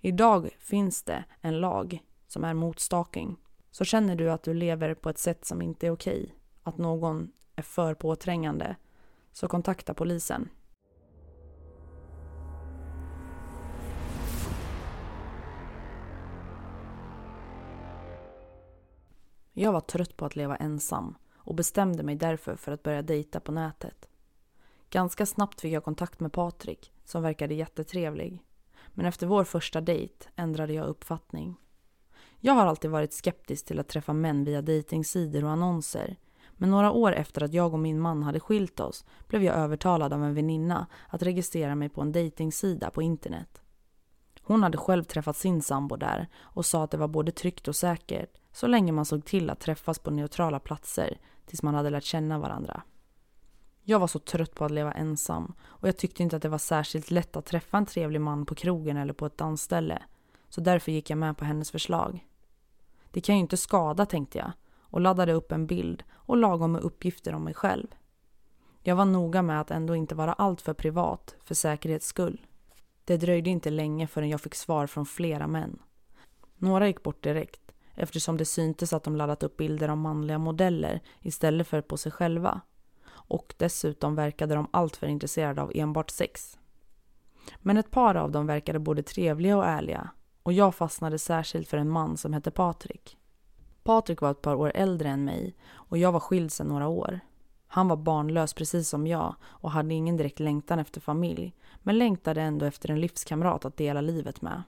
Idag 0.00 0.50
finns 0.58 1.02
det 1.02 1.24
en 1.40 1.60
lag 1.60 2.02
som 2.26 2.44
är 2.44 2.54
mot 2.54 2.80
stalking. 2.80 3.36
Så 3.76 3.84
känner 3.84 4.16
du 4.16 4.30
att 4.30 4.42
du 4.42 4.54
lever 4.54 4.94
på 4.94 5.08
ett 5.08 5.18
sätt 5.18 5.44
som 5.44 5.62
inte 5.62 5.86
är 5.86 5.90
okej, 5.90 6.34
att 6.62 6.78
någon 6.78 7.32
är 7.56 7.62
för 7.62 7.94
påträngande, 7.94 8.76
så 9.32 9.48
kontakta 9.48 9.94
polisen. 9.94 10.48
Jag 19.52 19.72
var 19.72 19.80
trött 19.80 20.16
på 20.16 20.24
att 20.24 20.36
leva 20.36 20.56
ensam 20.56 21.16
och 21.34 21.54
bestämde 21.54 22.02
mig 22.02 22.16
därför 22.16 22.56
för 22.56 22.72
att 22.72 22.82
börja 22.82 23.02
dejta 23.02 23.40
på 23.40 23.52
nätet. 23.52 24.08
Ganska 24.90 25.26
snabbt 25.26 25.60
fick 25.60 25.72
jag 25.72 25.84
kontakt 25.84 26.20
med 26.20 26.32
Patrik 26.32 26.92
som 27.04 27.22
verkade 27.22 27.54
jättetrevlig. 27.54 28.42
Men 28.88 29.06
efter 29.06 29.26
vår 29.26 29.44
första 29.44 29.80
dejt 29.80 30.26
ändrade 30.36 30.72
jag 30.72 30.86
uppfattning. 30.86 31.56
Jag 32.46 32.54
har 32.54 32.66
alltid 32.66 32.90
varit 32.90 33.12
skeptisk 33.12 33.66
till 33.66 33.80
att 33.80 33.88
träffa 33.88 34.12
män 34.12 34.44
via 34.44 34.62
dejtingsidor 34.62 35.44
och 35.44 35.50
annonser. 35.50 36.16
Men 36.52 36.70
några 36.70 36.92
år 36.92 37.12
efter 37.12 37.42
att 37.42 37.54
jag 37.54 37.72
och 37.72 37.78
min 37.78 38.00
man 38.00 38.22
hade 38.22 38.40
skilt 38.40 38.80
oss 38.80 39.04
blev 39.28 39.42
jag 39.42 39.54
övertalad 39.54 40.12
av 40.12 40.24
en 40.24 40.34
väninna 40.34 40.86
att 41.08 41.22
registrera 41.22 41.74
mig 41.74 41.88
på 41.88 42.00
en 42.00 42.12
dejtingsida 42.12 42.90
på 42.90 43.02
internet. 43.02 43.62
Hon 44.42 44.62
hade 44.62 44.78
själv 44.78 45.04
träffat 45.04 45.36
sin 45.36 45.62
sambo 45.62 45.96
där 45.96 46.28
och 46.36 46.66
sa 46.66 46.84
att 46.84 46.90
det 46.90 46.96
var 46.96 47.08
både 47.08 47.32
tryggt 47.32 47.68
och 47.68 47.76
säkert 47.76 48.38
så 48.52 48.66
länge 48.66 48.92
man 48.92 49.04
såg 49.04 49.24
till 49.24 49.50
att 49.50 49.60
träffas 49.60 49.98
på 49.98 50.10
neutrala 50.10 50.60
platser 50.60 51.18
tills 51.46 51.62
man 51.62 51.74
hade 51.74 51.90
lärt 51.90 52.04
känna 52.04 52.38
varandra. 52.38 52.82
Jag 53.82 53.98
var 53.98 54.06
så 54.06 54.18
trött 54.18 54.54
på 54.54 54.64
att 54.64 54.70
leva 54.70 54.92
ensam 54.92 55.54
och 55.62 55.88
jag 55.88 55.96
tyckte 55.96 56.22
inte 56.22 56.36
att 56.36 56.42
det 56.42 56.48
var 56.48 56.58
särskilt 56.58 57.10
lätt 57.10 57.36
att 57.36 57.46
träffa 57.46 57.78
en 57.78 57.86
trevlig 57.86 58.20
man 58.20 58.46
på 58.46 58.54
krogen 58.54 58.96
eller 58.96 59.12
på 59.12 59.26
ett 59.26 59.38
dansställe. 59.38 60.02
Så 60.48 60.60
därför 60.60 60.92
gick 60.92 61.10
jag 61.10 61.18
med 61.18 61.36
på 61.36 61.44
hennes 61.44 61.70
förslag. 61.70 62.26
Det 63.14 63.20
kan 63.20 63.34
ju 63.34 63.40
inte 63.40 63.56
skada, 63.56 64.06
tänkte 64.06 64.38
jag 64.38 64.52
och 64.80 65.00
laddade 65.00 65.32
upp 65.32 65.52
en 65.52 65.66
bild 65.66 66.02
och 66.12 66.36
lagom 66.36 66.72
med 66.72 66.82
uppgifter 66.82 67.34
om 67.34 67.44
mig 67.44 67.54
själv. 67.54 67.86
Jag 68.82 68.96
var 68.96 69.04
noga 69.04 69.42
med 69.42 69.60
att 69.60 69.70
ändå 69.70 69.96
inte 69.96 70.14
vara 70.14 70.32
alltför 70.32 70.74
privat 70.74 71.34
för 71.44 71.54
säkerhets 71.54 72.06
skull. 72.06 72.46
Det 73.04 73.16
dröjde 73.16 73.50
inte 73.50 73.70
länge 73.70 74.06
förrän 74.06 74.28
jag 74.28 74.40
fick 74.40 74.54
svar 74.54 74.86
från 74.86 75.06
flera 75.06 75.46
män. 75.46 75.78
Några 76.56 76.86
gick 76.86 77.02
bort 77.02 77.22
direkt 77.22 77.72
eftersom 77.94 78.36
det 78.36 78.44
syntes 78.44 78.92
att 78.92 79.04
de 79.04 79.16
laddat 79.16 79.42
upp 79.42 79.56
bilder 79.56 79.88
av 79.88 79.98
manliga 79.98 80.38
modeller 80.38 81.00
istället 81.20 81.68
för 81.68 81.80
på 81.80 81.96
sig 81.96 82.12
själva. 82.12 82.60
Och 83.06 83.54
dessutom 83.58 84.14
verkade 84.14 84.54
de 84.54 84.68
alltför 84.70 85.06
intresserade 85.06 85.62
av 85.62 85.72
enbart 85.74 86.10
sex. 86.10 86.58
Men 87.58 87.76
ett 87.76 87.90
par 87.90 88.14
av 88.14 88.30
dem 88.30 88.46
verkade 88.46 88.78
både 88.78 89.02
trevliga 89.02 89.56
och 89.56 89.66
ärliga 89.66 90.10
och 90.44 90.52
jag 90.52 90.74
fastnade 90.74 91.18
särskilt 91.18 91.68
för 91.68 91.76
en 91.76 91.90
man 91.90 92.16
som 92.16 92.32
hette 92.32 92.50
Patrik. 92.50 93.18
Patrik 93.82 94.20
var 94.20 94.30
ett 94.30 94.42
par 94.42 94.54
år 94.54 94.72
äldre 94.74 95.08
än 95.08 95.24
mig 95.24 95.56
och 95.70 95.98
jag 95.98 96.12
var 96.12 96.20
skild 96.20 96.52
sedan 96.52 96.66
några 96.66 96.88
år. 96.88 97.20
Han 97.66 97.88
var 97.88 97.96
barnlös 97.96 98.54
precis 98.54 98.88
som 98.88 99.06
jag 99.06 99.34
och 99.44 99.70
hade 99.70 99.94
ingen 99.94 100.16
direkt 100.16 100.40
längtan 100.40 100.78
efter 100.78 101.00
familj 101.00 101.54
men 101.82 101.98
längtade 101.98 102.42
ändå 102.42 102.66
efter 102.66 102.90
en 102.90 103.00
livskamrat 103.00 103.64
att 103.64 103.76
dela 103.76 104.00
livet 104.00 104.42
med. 104.42 104.62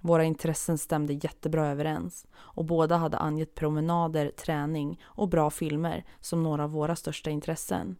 Våra 0.00 0.24
intressen 0.24 0.78
stämde 0.78 1.12
jättebra 1.12 1.66
överens 1.66 2.26
och 2.36 2.64
båda 2.64 2.96
hade 2.96 3.18
angett 3.18 3.54
promenader, 3.54 4.30
träning 4.30 5.00
och 5.02 5.28
bra 5.28 5.50
filmer 5.50 6.04
som 6.20 6.42
några 6.42 6.64
av 6.64 6.70
våra 6.70 6.96
största 6.96 7.30
intressen. 7.30 7.96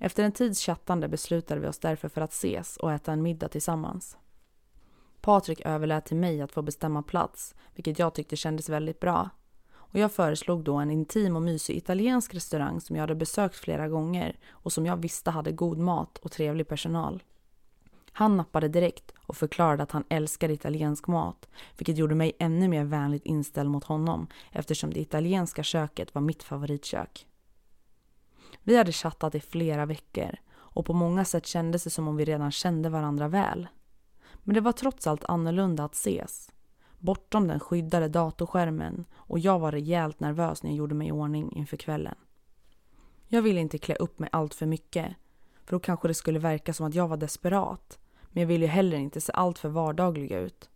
Efter 0.00 0.24
en 0.24 0.32
tids 0.32 0.60
chattande 0.60 1.08
beslutade 1.08 1.60
vi 1.60 1.66
oss 1.66 1.78
därför 1.78 2.08
för 2.08 2.20
att 2.20 2.32
ses 2.32 2.76
och 2.76 2.92
äta 2.92 3.12
en 3.12 3.22
middag 3.22 3.48
tillsammans. 3.48 4.16
Patrik 5.26 5.60
överlät 5.64 6.04
till 6.04 6.16
mig 6.16 6.42
att 6.42 6.52
få 6.52 6.62
bestämma 6.62 7.02
plats, 7.02 7.54
vilket 7.74 7.98
jag 7.98 8.14
tyckte 8.14 8.36
kändes 8.36 8.68
väldigt 8.68 9.00
bra. 9.00 9.30
Och 9.74 9.98
jag 9.98 10.12
föreslog 10.12 10.64
då 10.64 10.76
en 10.76 10.90
intim 10.90 11.36
och 11.36 11.42
mysig 11.42 11.76
italiensk 11.76 12.34
restaurang 12.34 12.80
som 12.80 12.96
jag 12.96 13.00
hade 13.00 13.14
besökt 13.14 13.56
flera 13.56 13.88
gånger 13.88 14.38
och 14.50 14.72
som 14.72 14.86
jag 14.86 14.96
visste 14.96 15.30
hade 15.30 15.52
god 15.52 15.78
mat 15.78 16.18
och 16.18 16.32
trevlig 16.32 16.68
personal. 16.68 17.22
Han 18.12 18.36
nappade 18.36 18.68
direkt 18.68 19.12
och 19.16 19.36
förklarade 19.36 19.82
att 19.82 19.90
han 19.90 20.04
älskade 20.08 20.52
italiensk 20.52 21.06
mat, 21.06 21.48
vilket 21.78 21.96
gjorde 21.96 22.14
mig 22.14 22.36
ännu 22.38 22.68
mer 22.68 22.84
vänligt 22.84 23.26
inställd 23.26 23.70
mot 23.70 23.84
honom 23.84 24.26
eftersom 24.52 24.92
det 24.92 25.00
italienska 25.00 25.62
köket 25.62 26.14
var 26.14 26.22
mitt 26.22 26.42
favoritkök. 26.42 27.26
Vi 28.62 28.76
hade 28.76 28.92
chattat 28.92 29.34
i 29.34 29.40
flera 29.40 29.86
veckor 29.86 30.36
och 30.54 30.86
på 30.86 30.92
många 30.92 31.24
sätt 31.24 31.46
kändes 31.46 31.84
det 31.84 31.90
som 31.90 32.08
om 32.08 32.16
vi 32.16 32.24
redan 32.24 32.52
kände 32.52 32.88
varandra 32.88 33.28
väl. 33.28 33.68
Men 34.46 34.54
det 34.54 34.60
var 34.60 34.72
trots 34.72 35.06
allt 35.06 35.24
annorlunda 35.24 35.84
att 35.84 35.94
ses. 35.94 36.52
Bortom 36.98 37.48
den 37.48 37.60
skyddade 37.60 38.08
datorskärmen 38.08 39.04
och 39.14 39.38
jag 39.38 39.58
var 39.58 39.72
rejält 39.72 40.20
nervös 40.20 40.62
när 40.62 40.70
jag 40.70 40.76
gjorde 40.76 40.94
mig 40.94 41.08
i 41.08 41.12
ordning 41.12 41.52
inför 41.52 41.76
kvällen. 41.76 42.14
Jag 43.28 43.42
ville 43.42 43.60
inte 43.60 43.78
klä 43.78 43.94
upp 43.94 44.18
mig 44.18 44.28
allt 44.32 44.54
för 44.54 44.66
mycket 44.66 45.14
för 45.64 45.72
då 45.72 45.80
kanske 45.80 46.08
det 46.08 46.14
skulle 46.14 46.38
verka 46.38 46.72
som 46.72 46.86
att 46.86 46.94
jag 46.94 47.08
var 47.08 47.16
desperat. 47.16 47.98
Men 48.26 48.40
jag 48.40 48.48
ville 48.48 48.64
ju 48.64 48.70
heller 48.70 48.96
inte 48.96 49.20
se 49.20 49.32
allt 49.32 49.58
för 49.58 49.68
vardaglig 49.68 50.32
ut. 50.32 50.70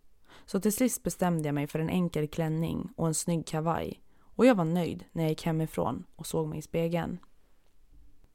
Så 0.45 0.59
till 0.59 0.73
sist 0.75 1.03
bestämde 1.03 1.47
jag 1.47 1.55
mig 1.55 1.67
för 1.67 1.79
en 1.79 1.89
enkel 1.89 2.27
klänning 2.27 2.89
och 2.95 3.07
en 3.07 3.13
snygg 3.13 3.47
kavaj. 3.47 4.01
Och 4.21 4.45
jag 4.45 4.55
var 4.55 4.65
nöjd 4.65 5.05
när 5.11 5.23
jag 5.23 5.29
gick 5.29 5.45
hemifrån 5.45 6.03
och 6.15 6.27
såg 6.27 6.47
mig 6.47 6.59
i 6.59 6.61
spegeln. 6.61 7.17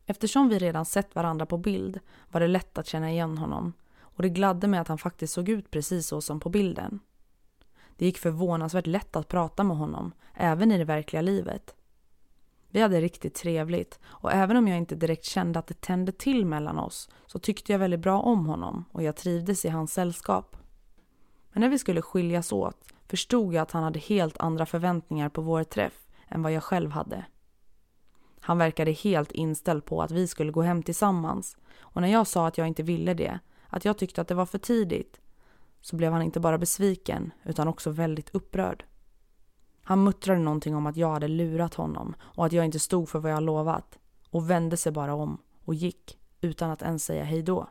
Eftersom 0.06 0.48
vi 0.48 0.58
redan 0.58 0.84
sett 0.84 1.14
varandra 1.14 1.46
på 1.46 1.58
bild 1.58 2.00
var 2.30 2.40
det 2.40 2.48
lätt 2.48 2.78
att 2.78 2.86
känna 2.86 3.10
igen 3.10 3.38
honom 3.38 3.72
och 4.16 4.22
det 4.22 4.28
gladde 4.28 4.68
mig 4.68 4.80
att 4.80 4.88
han 4.88 4.98
faktiskt 4.98 5.32
såg 5.32 5.48
ut 5.48 5.70
precis 5.70 6.06
så 6.06 6.20
som 6.20 6.40
på 6.40 6.48
bilden. 6.48 7.00
Det 7.96 8.04
gick 8.04 8.18
förvånansvärt 8.18 8.86
lätt 8.86 9.16
att 9.16 9.28
prata 9.28 9.64
med 9.64 9.76
honom, 9.76 10.12
även 10.34 10.72
i 10.72 10.78
det 10.78 10.84
verkliga 10.84 11.22
livet. 11.22 11.74
Vi 12.68 12.80
hade 12.80 13.00
riktigt 13.00 13.34
trevligt 13.34 13.98
och 14.04 14.32
även 14.32 14.56
om 14.56 14.68
jag 14.68 14.78
inte 14.78 14.94
direkt 14.94 15.24
kände 15.24 15.58
att 15.58 15.66
det 15.66 15.80
tände 15.80 16.12
till 16.12 16.46
mellan 16.46 16.78
oss 16.78 17.08
så 17.26 17.38
tyckte 17.38 17.72
jag 17.72 17.78
väldigt 17.78 18.00
bra 18.00 18.20
om 18.20 18.46
honom 18.46 18.84
och 18.92 19.02
jag 19.02 19.16
trivdes 19.16 19.64
i 19.64 19.68
hans 19.68 19.92
sällskap. 19.92 20.56
Men 21.52 21.60
när 21.60 21.68
vi 21.68 21.78
skulle 21.78 22.02
skiljas 22.02 22.52
åt 22.52 22.92
förstod 23.08 23.54
jag 23.54 23.62
att 23.62 23.70
han 23.70 23.82
hade 23.82 23.98
helt 23.98 24.38
andra 24.38 24.66
förväntningar 24.66 25.28
på 25.28 25.42
vår 25.42 25.64
träff 25.64 26.06
än 26.28 26.42
vad 26.42 26.52
jag 26.52 26.62
själv 26.62 26.90
hade. 26.90 27.24
Han 28.40 28.58
verkade 28.58 28.92
helt 28.92 29.32
inställd 29.32 29.84
på 29.84 30.02
att 30.02 30.10
vi 30.10 30.28
skulle 30.28 30.52
gå 30.52 30.62
hem 30.62 30.82
tillsammans 30.82 31.56
och 31.78 32.00
när 32.00 32.08
jag 32.08 32.26
sa 32.26 32.46
att 32.46 32.58
jag 32.58 32.68
inte 32.68 32.82
ville 32.82 33.14
det, 33.14 33.38
att 33.68 33.84
jag 33.84 33.98
tyckte 33.98 34.20
att 34.20 34.28
det 34.28 34.34
var 34.34 34.46
för 34.46 34.58
tidigt, 34.58 35.20
så 35.80 35.96
blev 35.96 36.12
han 36.12 36.22
inte 36.22 36.40
bara 36.40 36.58
besviken 36.58 37.32
utan 37.44 37.68
också 37.68 37.90
väldigt 37.90 38.34
upprörd. 38.34 38.84
Han 39.82 40.04
muttrade 40.04 40.40
någonting 40.40 40.76
om 40.76 40.86
att 40.86 40.96
jag 40.96 41.10
hade 41.10 41.28
lurat 41.28 41.74
honom 41.74 42.14
och 42.20 42.46
att 42.46 42.52
jag 42.52 42.64
inte 42.64 42.78
stod 42.78 43.08
för 43.08 43.18
vad 43.18 43.32
jag 43.32 43.42
lovat 43.42 43.98
och 44.30 44.50
vände 44.50 44.76
sig 44.76 44.92
bara 44.92 45.14
om 45.14 45.38
och 45.64 45.74
gick 45.74 46.18
utan 46.40 46.70
att 46.70 46.82
ens 46.82 47.04
säga 47.04 47.24
hej 47.24 47.42
då. 47.42 47.68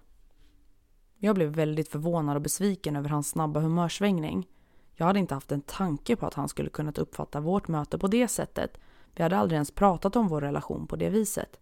Jag 1.17 1.35
blev 1.35 1.49
väldigt 1.49 1.87
förvånad 1.87 2.35
och 2.35 2.41
besviken 2.41 2.95
över 2.95 3.09
hans 3.09 3.29
snabba 3.29 3.59
humörsvängning. 3.59 4.47
Jag 4.93 5.05
hade 5.05 5.19
inte 5.19 5.33
haft 5.33 5.51
en 5.51 5.61
tanke 5.61 6.15
på 6.15 6.25
att 6.25 6.33
han 6.33 6.49
skulle 6.49 6.69
kunnat 6.69 6.97
uppfatta 6.97 7.39
vårt 7.39 7.67
möte 7.67 7.97
på 7.97 8.07
det 8.07 8.27
sättet. 8.27 8.77
Vi 9.15 9.23
hade 9.23 9.37
aldrig 9.37 9.55
ens 9.55 9.71
pratat 9.71 10.15
om 10.15 10.27
vår 10.27 10.41
relation 10.41 10.87
på 10.87 10.95
det 10.95 11.09
viset. 11.09 11.59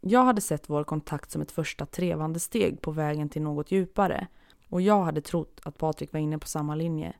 Jag 0.00 0.24
hade 0.24 0.40
sett 0.40 0.70
vår 0.70 0.84
kontakt 0.84 1.30
som 1.30 1.42
ett 1.42 1.52
första 1.52 1.86
trevande 1.86 2.40
steg 2.40 2.80
på 2.80 2.90
vägen 2.90 3.28
till 3.28 3.42
något 3.42 3.70
djupare 3.70 4.26
och 4.68 4.80
jag 4.80 5.04
hade 5.04 5.20
trott 5.20 5.60
att 5.64 5.78
Patrik 5.78 6.12
var 6.12 6.20
inne 6.20 6.38
på 6.38 6.46
samma 6.46 6.74
linje. 6.74 7.16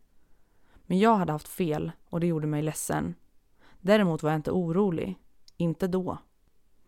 Men 0.87 0.99
jag 0.99 1.17
hade 1.17 1.33
haft 1.33 1.49
fel 1.49 1.93
och 2.09 2.21
det 2.21 2.27
gjorde 2.27 2.47
mig 2.47 2.63
ledsen. 2.63 3.15
Däremot 3.81 4.23
var 4.23 4.31
jag 4.31 4.39
inte 4.39 4.51
orolig. 4.51 5.19
Inte 5.57 5.87
då. 5.87 6.19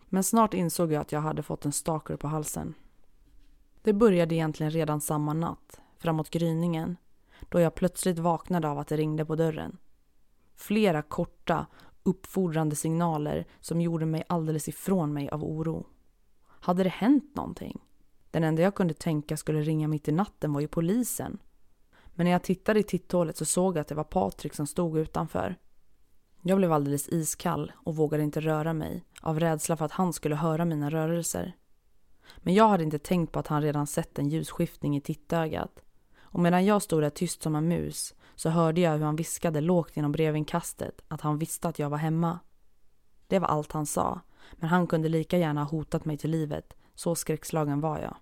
Men 0.05 0.25
snart 0.25 0.55
insåg 0.55 0.93
jag 0.93 1.01
att 1.01 1.13
jag 1.13 1.21
hade 1.21 1.43
fått 1.43 1.65
en 1.65 1.73
stalker 1.73 2.17
på 2.17 2.29
halsen. 2.29 2.75
Det 3.83 3.93
började 3.93 4.35
egentligen 4.35 4.71
redan 4.71 5.01
samma 5.01 5.33
natt, 5.33 5.81
framåt 5.99 6.31
gryningen, 6.31 6.97
då 7.49 7.61
jag 7.61 7.75
plötsligt 7.75 8.19
vaknade 8.19 8.69
av 8.69 8.79
att 8.79 8.89
det 8.89 8.97
ringde 8.97 9.25
på 9.25 9.37
dörren. 9.37 9.79
Flera 10.55 11.03
korta, 11.03 11.67
uppfordrande 12.03 12.77
signaler 12.77 13.47
som 13.61 13.81
gjorde 13.81 14.07
mig 14.07 14.25
alldeles 14.29 14.69
ifrån 14.69 15.13
mig 15.13 15.29
av 15.29 15.45
oro. 15.45 15.87
Hade 16.47 16.83
det 16.83 16.89
hänt 16.89 17.37
någonting? 17.37 17.81
Den 18.31 18.45
enda 18.45 18.63
jag 18.63 18.75
kunde 18.75 18.95
tänka 18.95 19.37
skulle 19.37 19.61
ringa 19.61 19.89
mitt 19.89 20.09
i 20.09 20.13
natten 20.13 20.53
var 20.53 20.61
ju 20.61 20.69
polisen 20.69 21.39
men 22.15 22.25
när 22.25 22.33
jag 22.33 22.43
tittade 22.43 22.81
i 22.81 22.83
titthålet 22.83 23.37
så 23.37 23.45
såg 23.45 23.77
jag 23.77 23.81
att 23.81 23.89
det 23.89 23.95
var 23.95 24.05
Patrik 24.05 24.55
som 24.55 24.67
stod 24.67 24.99
utanför. 24.99 25.57
Jag 26.43 26.59
blev 26.59 26.73
alldeles 26.73 27.09
iskall 27.09 27.73
och 27.77 27.97
vågade 27.97 28.23
inte 28.23 28.41
röra 28.41 28.73
mig 28.73 29.05
av 29.21 29.41
rädsla 29.41 29.77
för 29.77 29.85
att 29.85 29.93
han 29.93 30.13
skulle 30.13 30.35
höra 30.35 30.65
mina 30.65 30.91
rörelser. 30.91 31.57
Men 32.39 32.55
jag 32.55 32.69
hade 32.69 32.85
inte 32.85 32.99
tänkt 32.99 33.33
på 33.33 33.39
att 33.39 33.47
han 33.47 33.63
redan 33.63 33.87
sett 33.87 34.19
en 34.19 34.29
ljusskiftning 34.29 34.97
i 34.97 35.01
tittögat. 35.01 35.83
Och 36.21 36.41
medan 36.41 36.65
jag 36.65 36.83
stod 36.83 37.03
där 37.03 37.11
tyst 37.11 37.43
som 37.43 37.55
en 37.55 37.69
mus 37.69 38.15
så 38.43 38.51
hörde 38.51 38.81
jag 38.81 38.93
hur 38.93 39.05
han 39.05 39.17
viskade 39.17 39.61
lågt 39.61 39.97
genom 39.97 40.13
brevinkastet 40.13 41.03
att 41.09 41.21
han 41.21 41.39
visste 41.39 41.69
att 41.69 41.79
jag 41.79 41.91
var 41.91 41.99
hemma. 41.99 42.39
Det 43.27 43.39
var 43.39 43.49
allt 43.49 43.73
han 43.73 43.87
sa, 43.87 44.21
men 44.53 44.69
han 44.69 44.87
kunde 44.87 45.09
lika 45.09 45.39
gärna 45.39 45.65
ha 45.65 45.71
hotat 45.71 46.05
mig 46.05 46.19
till 46.19 46.31
livet, 46.31 46.75
så 46.95 47.15
skräckslagen 47.15 47.81
var 47.81 47.99
jag. 47.99 48.17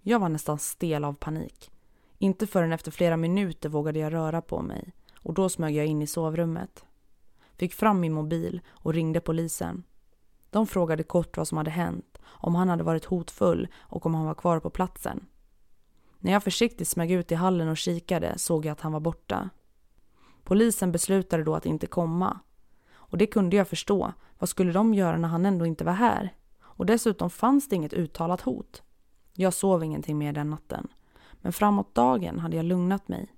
Jag 0.00 0.18
var 0.18 0.28
nästan 0.28 0.58
stel 0.58 1.04
av 1.04 1.12
panik 1.12 1.70
inte 2.18 2.46
förrän 2.46 2.72
efter 2.72 2.90
flera 2.90 3.16
minuter 3.16 3.68
vågade 3.68 3.98
jag 3.98 4.12
röra 4.12 4.42
på 4.42 4.62
mig 4.62 4.92
och 5.18 5.34
då 5.34 5.48
smög 5.48 5.74
jag 5.74 5.86
in 5.86 6.02
i 6.02 6.06
sovrummet. 6.06 6.84
Fick 7.56 7.74
fram 7.74 8.00
min 8.00 8.12
mobil 8.12 8.60
och 8.68 8.94
ringde 8.94 9.20
polisen. 9.20 9.84
De 10.50 10.66
frågade 10.66 11.02
kort 11.02 11.36
vad 11.36 11.48
som 11.48 11.58
hade 11.58 11.70
hänt, 11.70 12.18
om 12.24 12.54
han 12.54 12.68
hade 12.68 12.84
varit 12.84 13.04
hotfull 13.04 13.68
och 13.76 14.06
om 14.06 14.14
han 14.14 14.26
var 14.26 14.34
kvar 14.34 14.60
på 14.60 14.70
platsen. 14.70 15.26
När 16.24 16.32
jag 16.32 16.42
försiktigt 16.42 16.88
smög 16.88 17.10
ut 17.10 17.32
i 17.32 17.34
hallen 17.34 17.68
och 17.68 17.76
kikade 17.76 18.38
såg 18.38 18.64
jag 18.66 18.72
att 18.72 18.80
han 18.80 18.92
var 18.92 19.00
borta. 19.00 19.50
Polisen 20.44 20.92
beslutade 20.92 21.44
då 21.44 21.54
att 21.54 21.66
inte 21.66 21.86
komma. 21.86 22.40
Och 22.92 23.18
det 23.18 23.26
kunde 23.26 23.56
jag 23.56 23.68
förstå. 23.68 24.12
Vad 24.38 24.48
skulle 24.48 24.72
de 24.72 24.94
göra 24.94 25.16
när 25.16 25.28
han 25.28 25.46
ändå 25.46 25.66
inte 25.66 25.84
var 25.84 25.92
här? 25.92 26.34
Och 26.60 26.86
dessutom 26.86 27.30
fanns 27.30 27.68
det 27.68 27.76
inget 27.76 27.92
uttalat 27.92 28.40
hot. 28.40 28.82
Jag 29.32 29.54
sov 29.54 29.84
ingenting 29.84 30.18
mer 30.18 30.32
den 30.32 30.50
natten. 30.50 30.88
Men 31.32 31.52
framåt 31.52 31.94
dagen 31.94 32.38
hade 32.38 32.56
jag 32.56 32.64
lugnat 32.64 33.08
mig. 33.08 33.34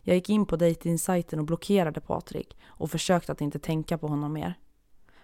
Jag 0.00 0.16
gick 0.16 0.28
in 0.28 0.46
på 0.46 0.56
dejtingsajten 0.56 1.38
och 1.38 1.46
blockerade 1.46 2.00
Patrik 2.00 2.56
och 2.66 2.90
försökte 2.90 3.32
att 3.32 3.40
inte 3.40 3.58
tänka 3.58 3.98
på 3.98 4.08
honom 4.08 4.32
mer. 4.32 4.54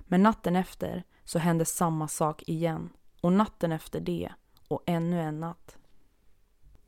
Men 0.00 0.22
natten 0.22 0.56
efter 0.56 1.04
så 1.24 1.38
hände 1.38 1.64
samma 1.64 2.09
sak 2.09 2.42
igen. 2.46 2.88
Och 3.20 3.32
natten 3.32 3.72
efter 3.72 4.00
det 4.00 4.32
och 4.68 4.82
ännu 4.87 5.20
en 5.20 5.40
natt. 5.40 5.78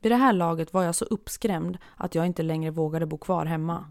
Vid 0.01 0.11
det 0.11 0.15
här 0.15 0.33
laget 0.33 0.73
var 0.73 0.83
jag 0.83 0.95
så 0.95 1.05
uppskrämd 1.05 1.77
att 1.95 2.15
jag 2.15 2.25
inte 2.25 2.43
längre 2.43 2.71
vågade 2.71 3.05
bo 3.05 3.17
kvar 3.17 3.45
hemma. 3.45 3.89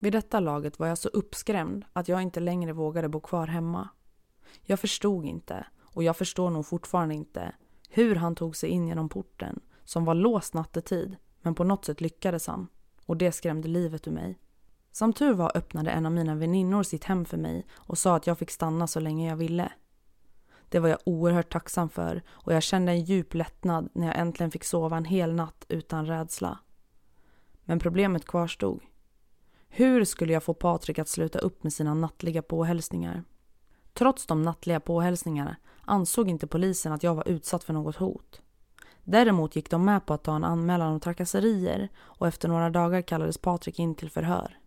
Vid 0.00 0.12
detta 0.12 0.40
laget 0.40 0.78
var 0.78 0.86
jag 0.86 0.98
så 0.98 1.08
uppskrämd 1.08 1.84
att 1.92 2.08
jag 2.08 2.22
inte 2.22 2.40
längre 2.40 2.72
vågade 2.72 3.08
bo 3.08 3.20
kvar 3.20 3.46
hemma. 3.46 3.88
Jag 4.62 4.80
förstod 4.80 5.24
inte, 5.24 5.66
och 5.82 6.02
jag 6.02 6.16
förstår 6.16 6.50
nog 6.50 6.66
fortfarande 6.66 7.14
inte, 7.14 7.52
hur 7.88 8.16
han 8.16 8.34
tog 8.34 8.56
sig 8.56 8.70
in 8.70 8.88
genom 8.88 9.08
porten 9.08 9.60
som 9.84 10.04
var 10.04 10.14
låst 10.14 10.54
nattetid, 10.54 11.16
men 11.42 11.54
på 11.54 11.64
något 11.64 11.84
sätt 11.84 12.00
lyckades 12.00 12.46
han. 12.46 12.68
Och 13.06 13.16
det 13.16 13.32
skrämde 13.32 13.68
livet 13.68 14.06
ur 14.06 14.12
mig. 14.12 14.38
Som 14.92 15.12
tur 15.12 15.34
var 15.34 15.56
öppnade 15.56 15.90
en 15.90 16.06
av 16.06 16.12
mina 16.12 16.34
väninnor 16.34 16.82
sitt 16.82 17.04
hem 17.04 17.24
för 17.24 17.36
mig 17.36 17.66
och 17.74 17.98
sa 17.98 18.16
att 18.16 18.26
jag 18.26 18.38
fick 18.38 18.50
stanna 18.50 18.86
så 18.86 19.00
länge 19.00 19.28
jag 19.28 19.36
ville. 19.36 19.72
Det 20.68 20.78
var 20.78 20.88
jag 20.88 20.98
oerhört 21.04 21.52
tacksam 21.52 21.88
för 21.88 22.22
och 22.28 22.52
jag 22.52 22.62
kände 22.62 22.92
en 22.92 23.04
djup 23.04 23.34
lättnad 23.34 23.88
när 23.92 24.06
jag 24.06 24.18
äntligen 24.18 24.50
fick 24.50 24.64
sova 24.64 24.96
en 24.96 25.04
hel 25.04 25.34
natt 25.34 25.66
utan 25.68 26.06
rädsla. 26.06 26.58
Men 27.64 27.78
problemet 27.78 28.24
kvarstod. 28.24 28.80
Hur 29.68 30.04
skulle 30.04 30.32
jag 30.32 30.42
få 30.42 30.54
Patrik 30.54 30.98
att 30.98 31.08
sluta 31.08 31.38
upp 31.38 31.62
med 31.62 31.72
sina 31.72 31.94
nattliga 31.94 32.42
påhälsningar? 32.42 33.24
Trots 33.92 34.26
de 34.26 34.42
nattliga 34.42 34.80
påhälsningarna 34.80 35.56
ansåg 35.80 36.28
inte 36.28 36.46
polisen 36.46 36.92
att 36.92 37.02
jag 37.02 37.14
var 37.14 37.28
utsatt 37.28 37.64
för 37.64 37.72
något 37.72 37.96
hot. 37.96 38.40
Däremot 39.04 39.56
gick 39.56 39.70
de 39.70 39.84
med 39.84 40.06
på 40.06 40.14
att 40.14 40.24
ta 40.24 40.36
en 40.36 40.44
anmälan 40.44 40.92
om 40.92 41.00
trakasserier 41.00 41.88
och 41.96 42.26
efter 42.26 42.48
några 42.48 42.70
dagar 42.70 43.02
kallades 43.02 43.38
Patrik 43.38 43.78
in 43.78 43.94
till 43.94 44.10
förhör. 44.10 44.58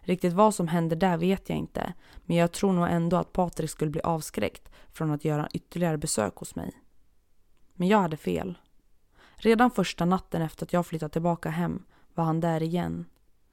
Riktigt 0.00 0.32
vad 0.32 0.54
som 0.54 0.68
hände 0.68 0.96
där 0.96 1.16
vet 1.16 1.48
jag 1.48 1.58
inte, 1.58 1.92
men 2.26 2.36
jag 2.36 2.52
tror 2.52 2.72
nog 2.72 2.88
ändå 2.88 3.16
att 3.16 3.32
Patrik 3.32 3.70
skulle 3.70 3.90
bli 3.90 4.00
avskräckt 4.00 4.68
från 4.92 5.10
att 5.10 5.24
göra 5.24 5.48
ytterligare 5.54 5.98
besök 5.98 6.36
hos 6.36 6.54
mig. 6.54 6.72
Men 7.74 7.88
jag 7.88 7.98
hade 7.98 8.16
fel. 8.16 8.58
Redan 9.36 9.70
första 9.70 10.04
natten 10.04 10.42
efter 10.42 10.66
att 10.66 10.72
jag 10.72 10.86
flyttat 10.86 11.12
tillbaka 11.12 11.50
hem 11.50 11.84
var 12.14 12.24
han 12.24 12.40
där 12.40 12.62
igen. 12.62 13.04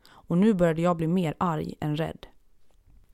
Och 0.08 0.38
nu 0.38 0.54
började 0.54 0.82
jag 0.82 0.98
bli 0.98 1.08
mer 1.08 1.36
arg 1.38 1.76
än 1.80 1.98
rädd. 1.98 2.28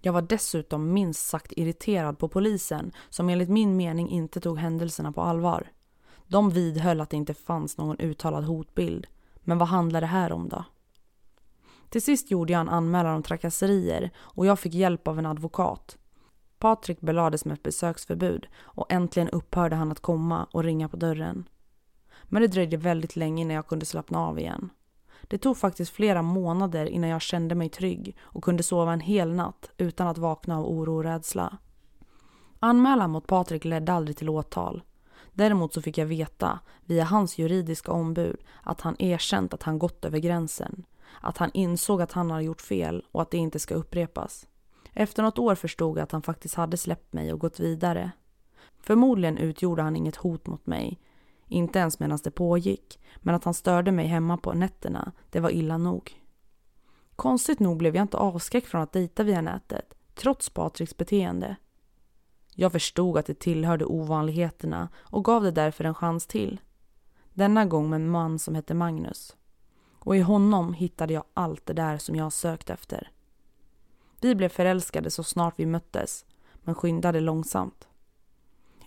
Jag 0.01 0.13
var 0.13 0.21
dessutom 0.21 0.93
minst 0.93 1.25
sagt 1.29 1.51
irriterad 1.51 2.17
på 2.19 2.27
polisen 2.27 2.91
som 3.09 3.29
enligt 3.29 3.49
min 3.49 3.75
mening 3.75 4.09
inte 4.09 4.41
tog 4.41 4.57
händelserna 4.57 5.11
på 5.11 5.21
allvar. 5.21 5.71
De 6.27 6.49
vidhöll 6.49 7.01
att 7.01 7.09
det 7.09 7.17
inte 7.17 7.33
fanns 7.33 7.77
någon 7.77 7.99
uttalad 7.99 8.43
hotbild. 8.43 9.07
Men 9.35 9.57
vad 9.57 9.67
handlar 9.67 10.01
det 10.01 10.07
här 10.07 10.31
om 10.31 10.49
då? 10.49 10.65
Till 11.91 12.01
sist 12.01 12.31
gjorde 12.31 12.53
jag 12.53 12.59
en 12.59 12.69
anmälan 12.69 13.15
om 13.15 13.23
trakasserier 13.23 14.11
och 14.17 14.45
jag 14.45 14.59
fick 14.59 14.73
hjälp 14.73 15.07
av 15.07 15.19
en 15.19 15.25
advokat. 15.25 15.97
Patrik 16.59 17.01
belades 17.01 17.45
med 17.45 17.53
ett 17.53 17.63
besöksförbud 17.63 18.47
och 18.59 18.91
äntligen 18.91 19.29
upphörde 19.29 19.75
han 19.75 19.91
att 19.91 19.99
komma 19.99 20.47
och 20.51 20.63
ringa 20.63 20.89
på 20.89 20.97
dörren. 20.97 21.49
Men 22.23 22.41
det 22.41 22.47
dröjde 22.47 22.77
väldigt 22.77 23.15
länge 23.15 23.41
innan 23.41 23.55
jag 23.55 23.67
kunde 23.67 23.85
slappna 23.85 24.19
av 24.19 24.39
igen. 24.39 24.69
Det 25.21 25.37
tog 25.37 25.57
faktiskt 25.57 25.91
flera 25.91 26.21
månader 26.21 26.85
innan 26.85 27.09
jag 27.09 27.21
kände 27.21 27.55
mig 27.55 27.69
trygg 27.69 28.17
och 28.21 28.43
kunde 28.43 28.63
sova 28.63 28.93
en 28.93 28.99
hel 28.99 29.33
natt 29.33 29.69
utan 29.77 30.07
att 30.07 30.17
vakna 30.17 30.57
av 30.57 30.65
oro 30.65 30.95
och 30.95 31.03
rädsla. 31.03 31.57
Anmälan 32.59 33.11
mot 33.11 33.27
Patrik 33.27 33.65
ledde 33.65 33.93
aldrig 33.93 34.17
till 34.17 34.29
åtal. 34.29 34.83
Däremot 35.33 35.73
så 35.73 35.81
fick 35.81 35.97
jag 35.97 36.05
veta, 36.05 36.59
via 36.85 37.03
hans 37.03 37.37
juridiska 37.37 37.91
ombud, 37.91 38.37
att 38.63 38.81
han 38.81 38.95
erkänt 38.99 39.53
att 39.53 39.63
han 39.63 39.79
gått 39.79 40.05
över 40.05 40.19
gränsen. 40.19 40.85
Att 41.21 41.37
han 41.37 41.51
insåg 41.53 42.01
att 42.01 42.11
han 42.11 42.31
hade 42.31 42.43
gjort 42.43 42.61
fel 42.61 43.05
och 43.11 43.21
att 43.21 43.31
det 43.31 43.37
inte 43.37 43.59
ska 43.59 43.75
upprepas. 43.75 44.47
Efter 44.93 45.23
något 45.23 45.39
år 45.39 45.55
förstod 45.55 45.97
jag 45.97 46.03
att 46.03 46.11
han 46.11 46.21
faktiskt 46.21 46.55
hade 46.55 46.77
släppt 46.77 47.13
mig 47.13 47.33
och 47.33 47.39
gått 47.39 47.59
vidare. 47.59 48.11
Förmodligen 48.79 49.37
utgjorde 49.37 49.81
han 49.81 49.95
inget 49.95 50.15
hot 50.15 50.47
mot 50.47 50.65
mig, 50.65 50.99
inte 51.47 51.79
ens 51.79 51.99
medan 51.99 52.19
det 52.23 52.31
pågick, 52.31 52.99
men 53.17 53.35
att 53.35 53.43
han 53.43 53.53
störde 53.53 53.91
mig 53.91 54.07
hemma 54.07 54.37
på 54.37 54.53
nätterna, 54.53 55.11
det 55.29 55.39
var 55.39 55.49
illa 55.49 55.77
nog. 55.77 56.21
Konstigt 57.15 57.59
nog 57.59 57.77
blev 57.77 57.95
jag 57.95 58.03
inte 58.03 58.17
avskräckt 58.17 58.67
från 58.67 58.81
att 58.81 58.93
dejta 58.93 59.23
via 59.23 59.41
nätet, 59.41 59.93
trots 60.15 60.49
Patriks 60.49 60.97
beteende. 60.97 61.55
Jag 62.55 62.71
förstod 62.71 63.17
att 63.17 63.25
det 63.25 63.39
tillhörde 63.39 63.85
ovanligheterna 63.85 64.89
och 64.97 65.25
gav 65.25 65.43
det 65.43 65.51
därför 65.51 65.83
en 65.83 65.95
chans 65.95 66.27
till. 66.27 66.61
Denna 67.33 67.65
gång 67.65 67.89
med 67.89 68.01
en 68.01 68.09
man 68.09 68.39
som 68.39 68.55
hette 68.55 68.73
Magnus. 68.73 69.35
Och 70.03 70.15
i 70.15 70.19
honom 70.19 70.73
hittade 70.73 71.13
jag 71.13 71.23
allt 71.33 71.65
det 71.65 71.73
där 71.73 71.97
som 71.97 72.15
jag 72.15 72.33
sökt 72.33 72.69
efter. 72.69 73.11
Vi 74.21 74.35
blev 74.35 74.49
förälskade 74.49 75.11
så 75.11 75.23
snart 75.23 75.53
vi 75.57 75.65
möttes, 75.65 76.25
men 76.63 76.75
skyndade 76.75 77.19
långsamt. 77.19 77.87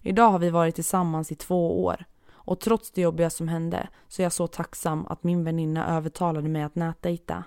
Idag 0.03 0.31
har 0.31 0.39
vi 0.39 0.51
varit 0.51 0.75
tillsammans 0.75 1.33
i 1.33 1.35
två 1.35 1.85
år 1.85 2.05
och 2.31 2.61
trots 2.61 2.91
det 2.91 3.01
jobbiga 3.01 3.31
som 3.31 3.49
hände 3.49 3.89
så 4.09 4.23
är 4.23 4.25
jag 4.25 4.33
så 4.33 4.47
tacksam 4.47 5.07
att 5.07 5.25
min 5.25 5.45
väninna 5.45 5.97
övertalade 5.97 6.49
mig 6.49 6.63
att 6.63 6.75
nätdejta. 6.75 7.45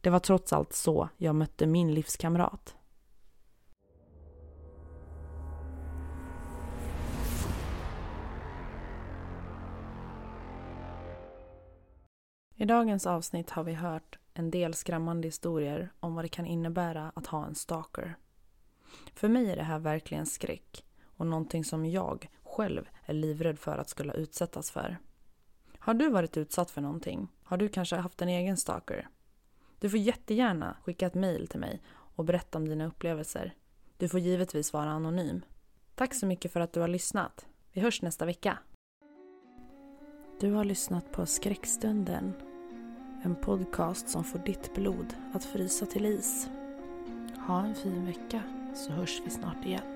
Det 0.00 0.10
var 0.10 0.18
trots 0.18 0.52
allt 0.52 0.72
så 0.72 1.08
jag 1.16 1.34
mötte 1.34 1.66
min 1.66 1.94
livskamrat. 1.94 2.75
I 12.58 12.64
dagens 12.64 13.06
avsnitt 13.06 13.50
har 13.50 13.64
vi 13.64 13.72
hört 13.72 14.18
en 14.34 14.50
del 14.50 14.74
skrämmande 14.74 15.28
historier 15.28 15.92
om 16.00 16.14
vad 16.14 16.24
det 16.24 16.28
kan 16.28 16.46
innebära 16.46 17.12
att 17.14 17.26
ha 17.26 17.46
en 17.46 17.54
stalker. 17.54 18.16
För 19.14 19.28
mig 19.28 19.50
är 19.50 19.56
det 19.56 19.62
här 19.62 19.78
verkligen 19.78 20.26
skräck 20.26 20.84
och 21.16 21.26
någonting 21.26 21.64
som 21.64 21.86
jag 21.86 22.30
själv 22.42 22.88
är 23.04 23.14
livrädd 23.14 23.58
för 23.58 23.78
att 23.78 23.88
skulle 23.88 24.12
utsättas 24.12 24.70
för. 24.70 24.98
Har 25.78 25.94
du 25.94 26.08
varit 26.08 26.36
utsatt 26.36 26.70
för 26.70 26.80
någonting? 26.80 27.28
Har 27.42 27.56
du 27.56 27.68
kanske 27.68 27.96
haft 27.96 28.22
en 28.22 28.28
egen 28.28 28.56
stalker? 28.56 29.08
Du 29.78 29.90
får 29.90 29.98
jättegärna 29.98 30.76
skicka 30.84 31.06
ett 31.06 31.14
mejl 31.14 31.48
till 31.48 31.60
mig 31.60 31.82
och 31.88 32.24
berätta 32.24 32.58
om 32.58 32.68
dina 32.68 32.86
upplevelser. 32.86 33.54
Du 33.96 34.08
får 34.08 34.20
givetvis 34.20 34.72
vara 34.72 34.90
anonym. 34.90 35.44
Tack 35.94 36.14
så 36.14 36.26
mycket 36.26 36.52
för 36.52 36.60
att 36.60 36.72
du 36.72 36.80
har 36.80 36.88
lyssnat. 36.88 37.46
Vi 37.72 37.80
hörs 37.80 38.02
nästa 38.02 38.26
vecka. 38.26 38.58
Du 40.40 40.52
har 40.52 40.64
lyssnat 40.64 41.12
på 41.12 41.26
Skräckstunden. 41.26 42.45
En 43.26 43.34
podcast 43.34 44.08
som 44.08 44.24
får 44.24 44.38
ditt 44.38 44.74
blod 44.74 45.14
att 45.32 45.44
frysa 45.44 45.86
till 45.86 46.06
is. 46.06 46.48
Ha 47.46 47.60
en 47.60 47.74
fin 47.74 48.06
vecka 48.06 48.42
så 48.74 48.92
hörs 48.92 49.22
vi 49.24 49.30
snart 49.30 49.64
igen. 49.64 49.95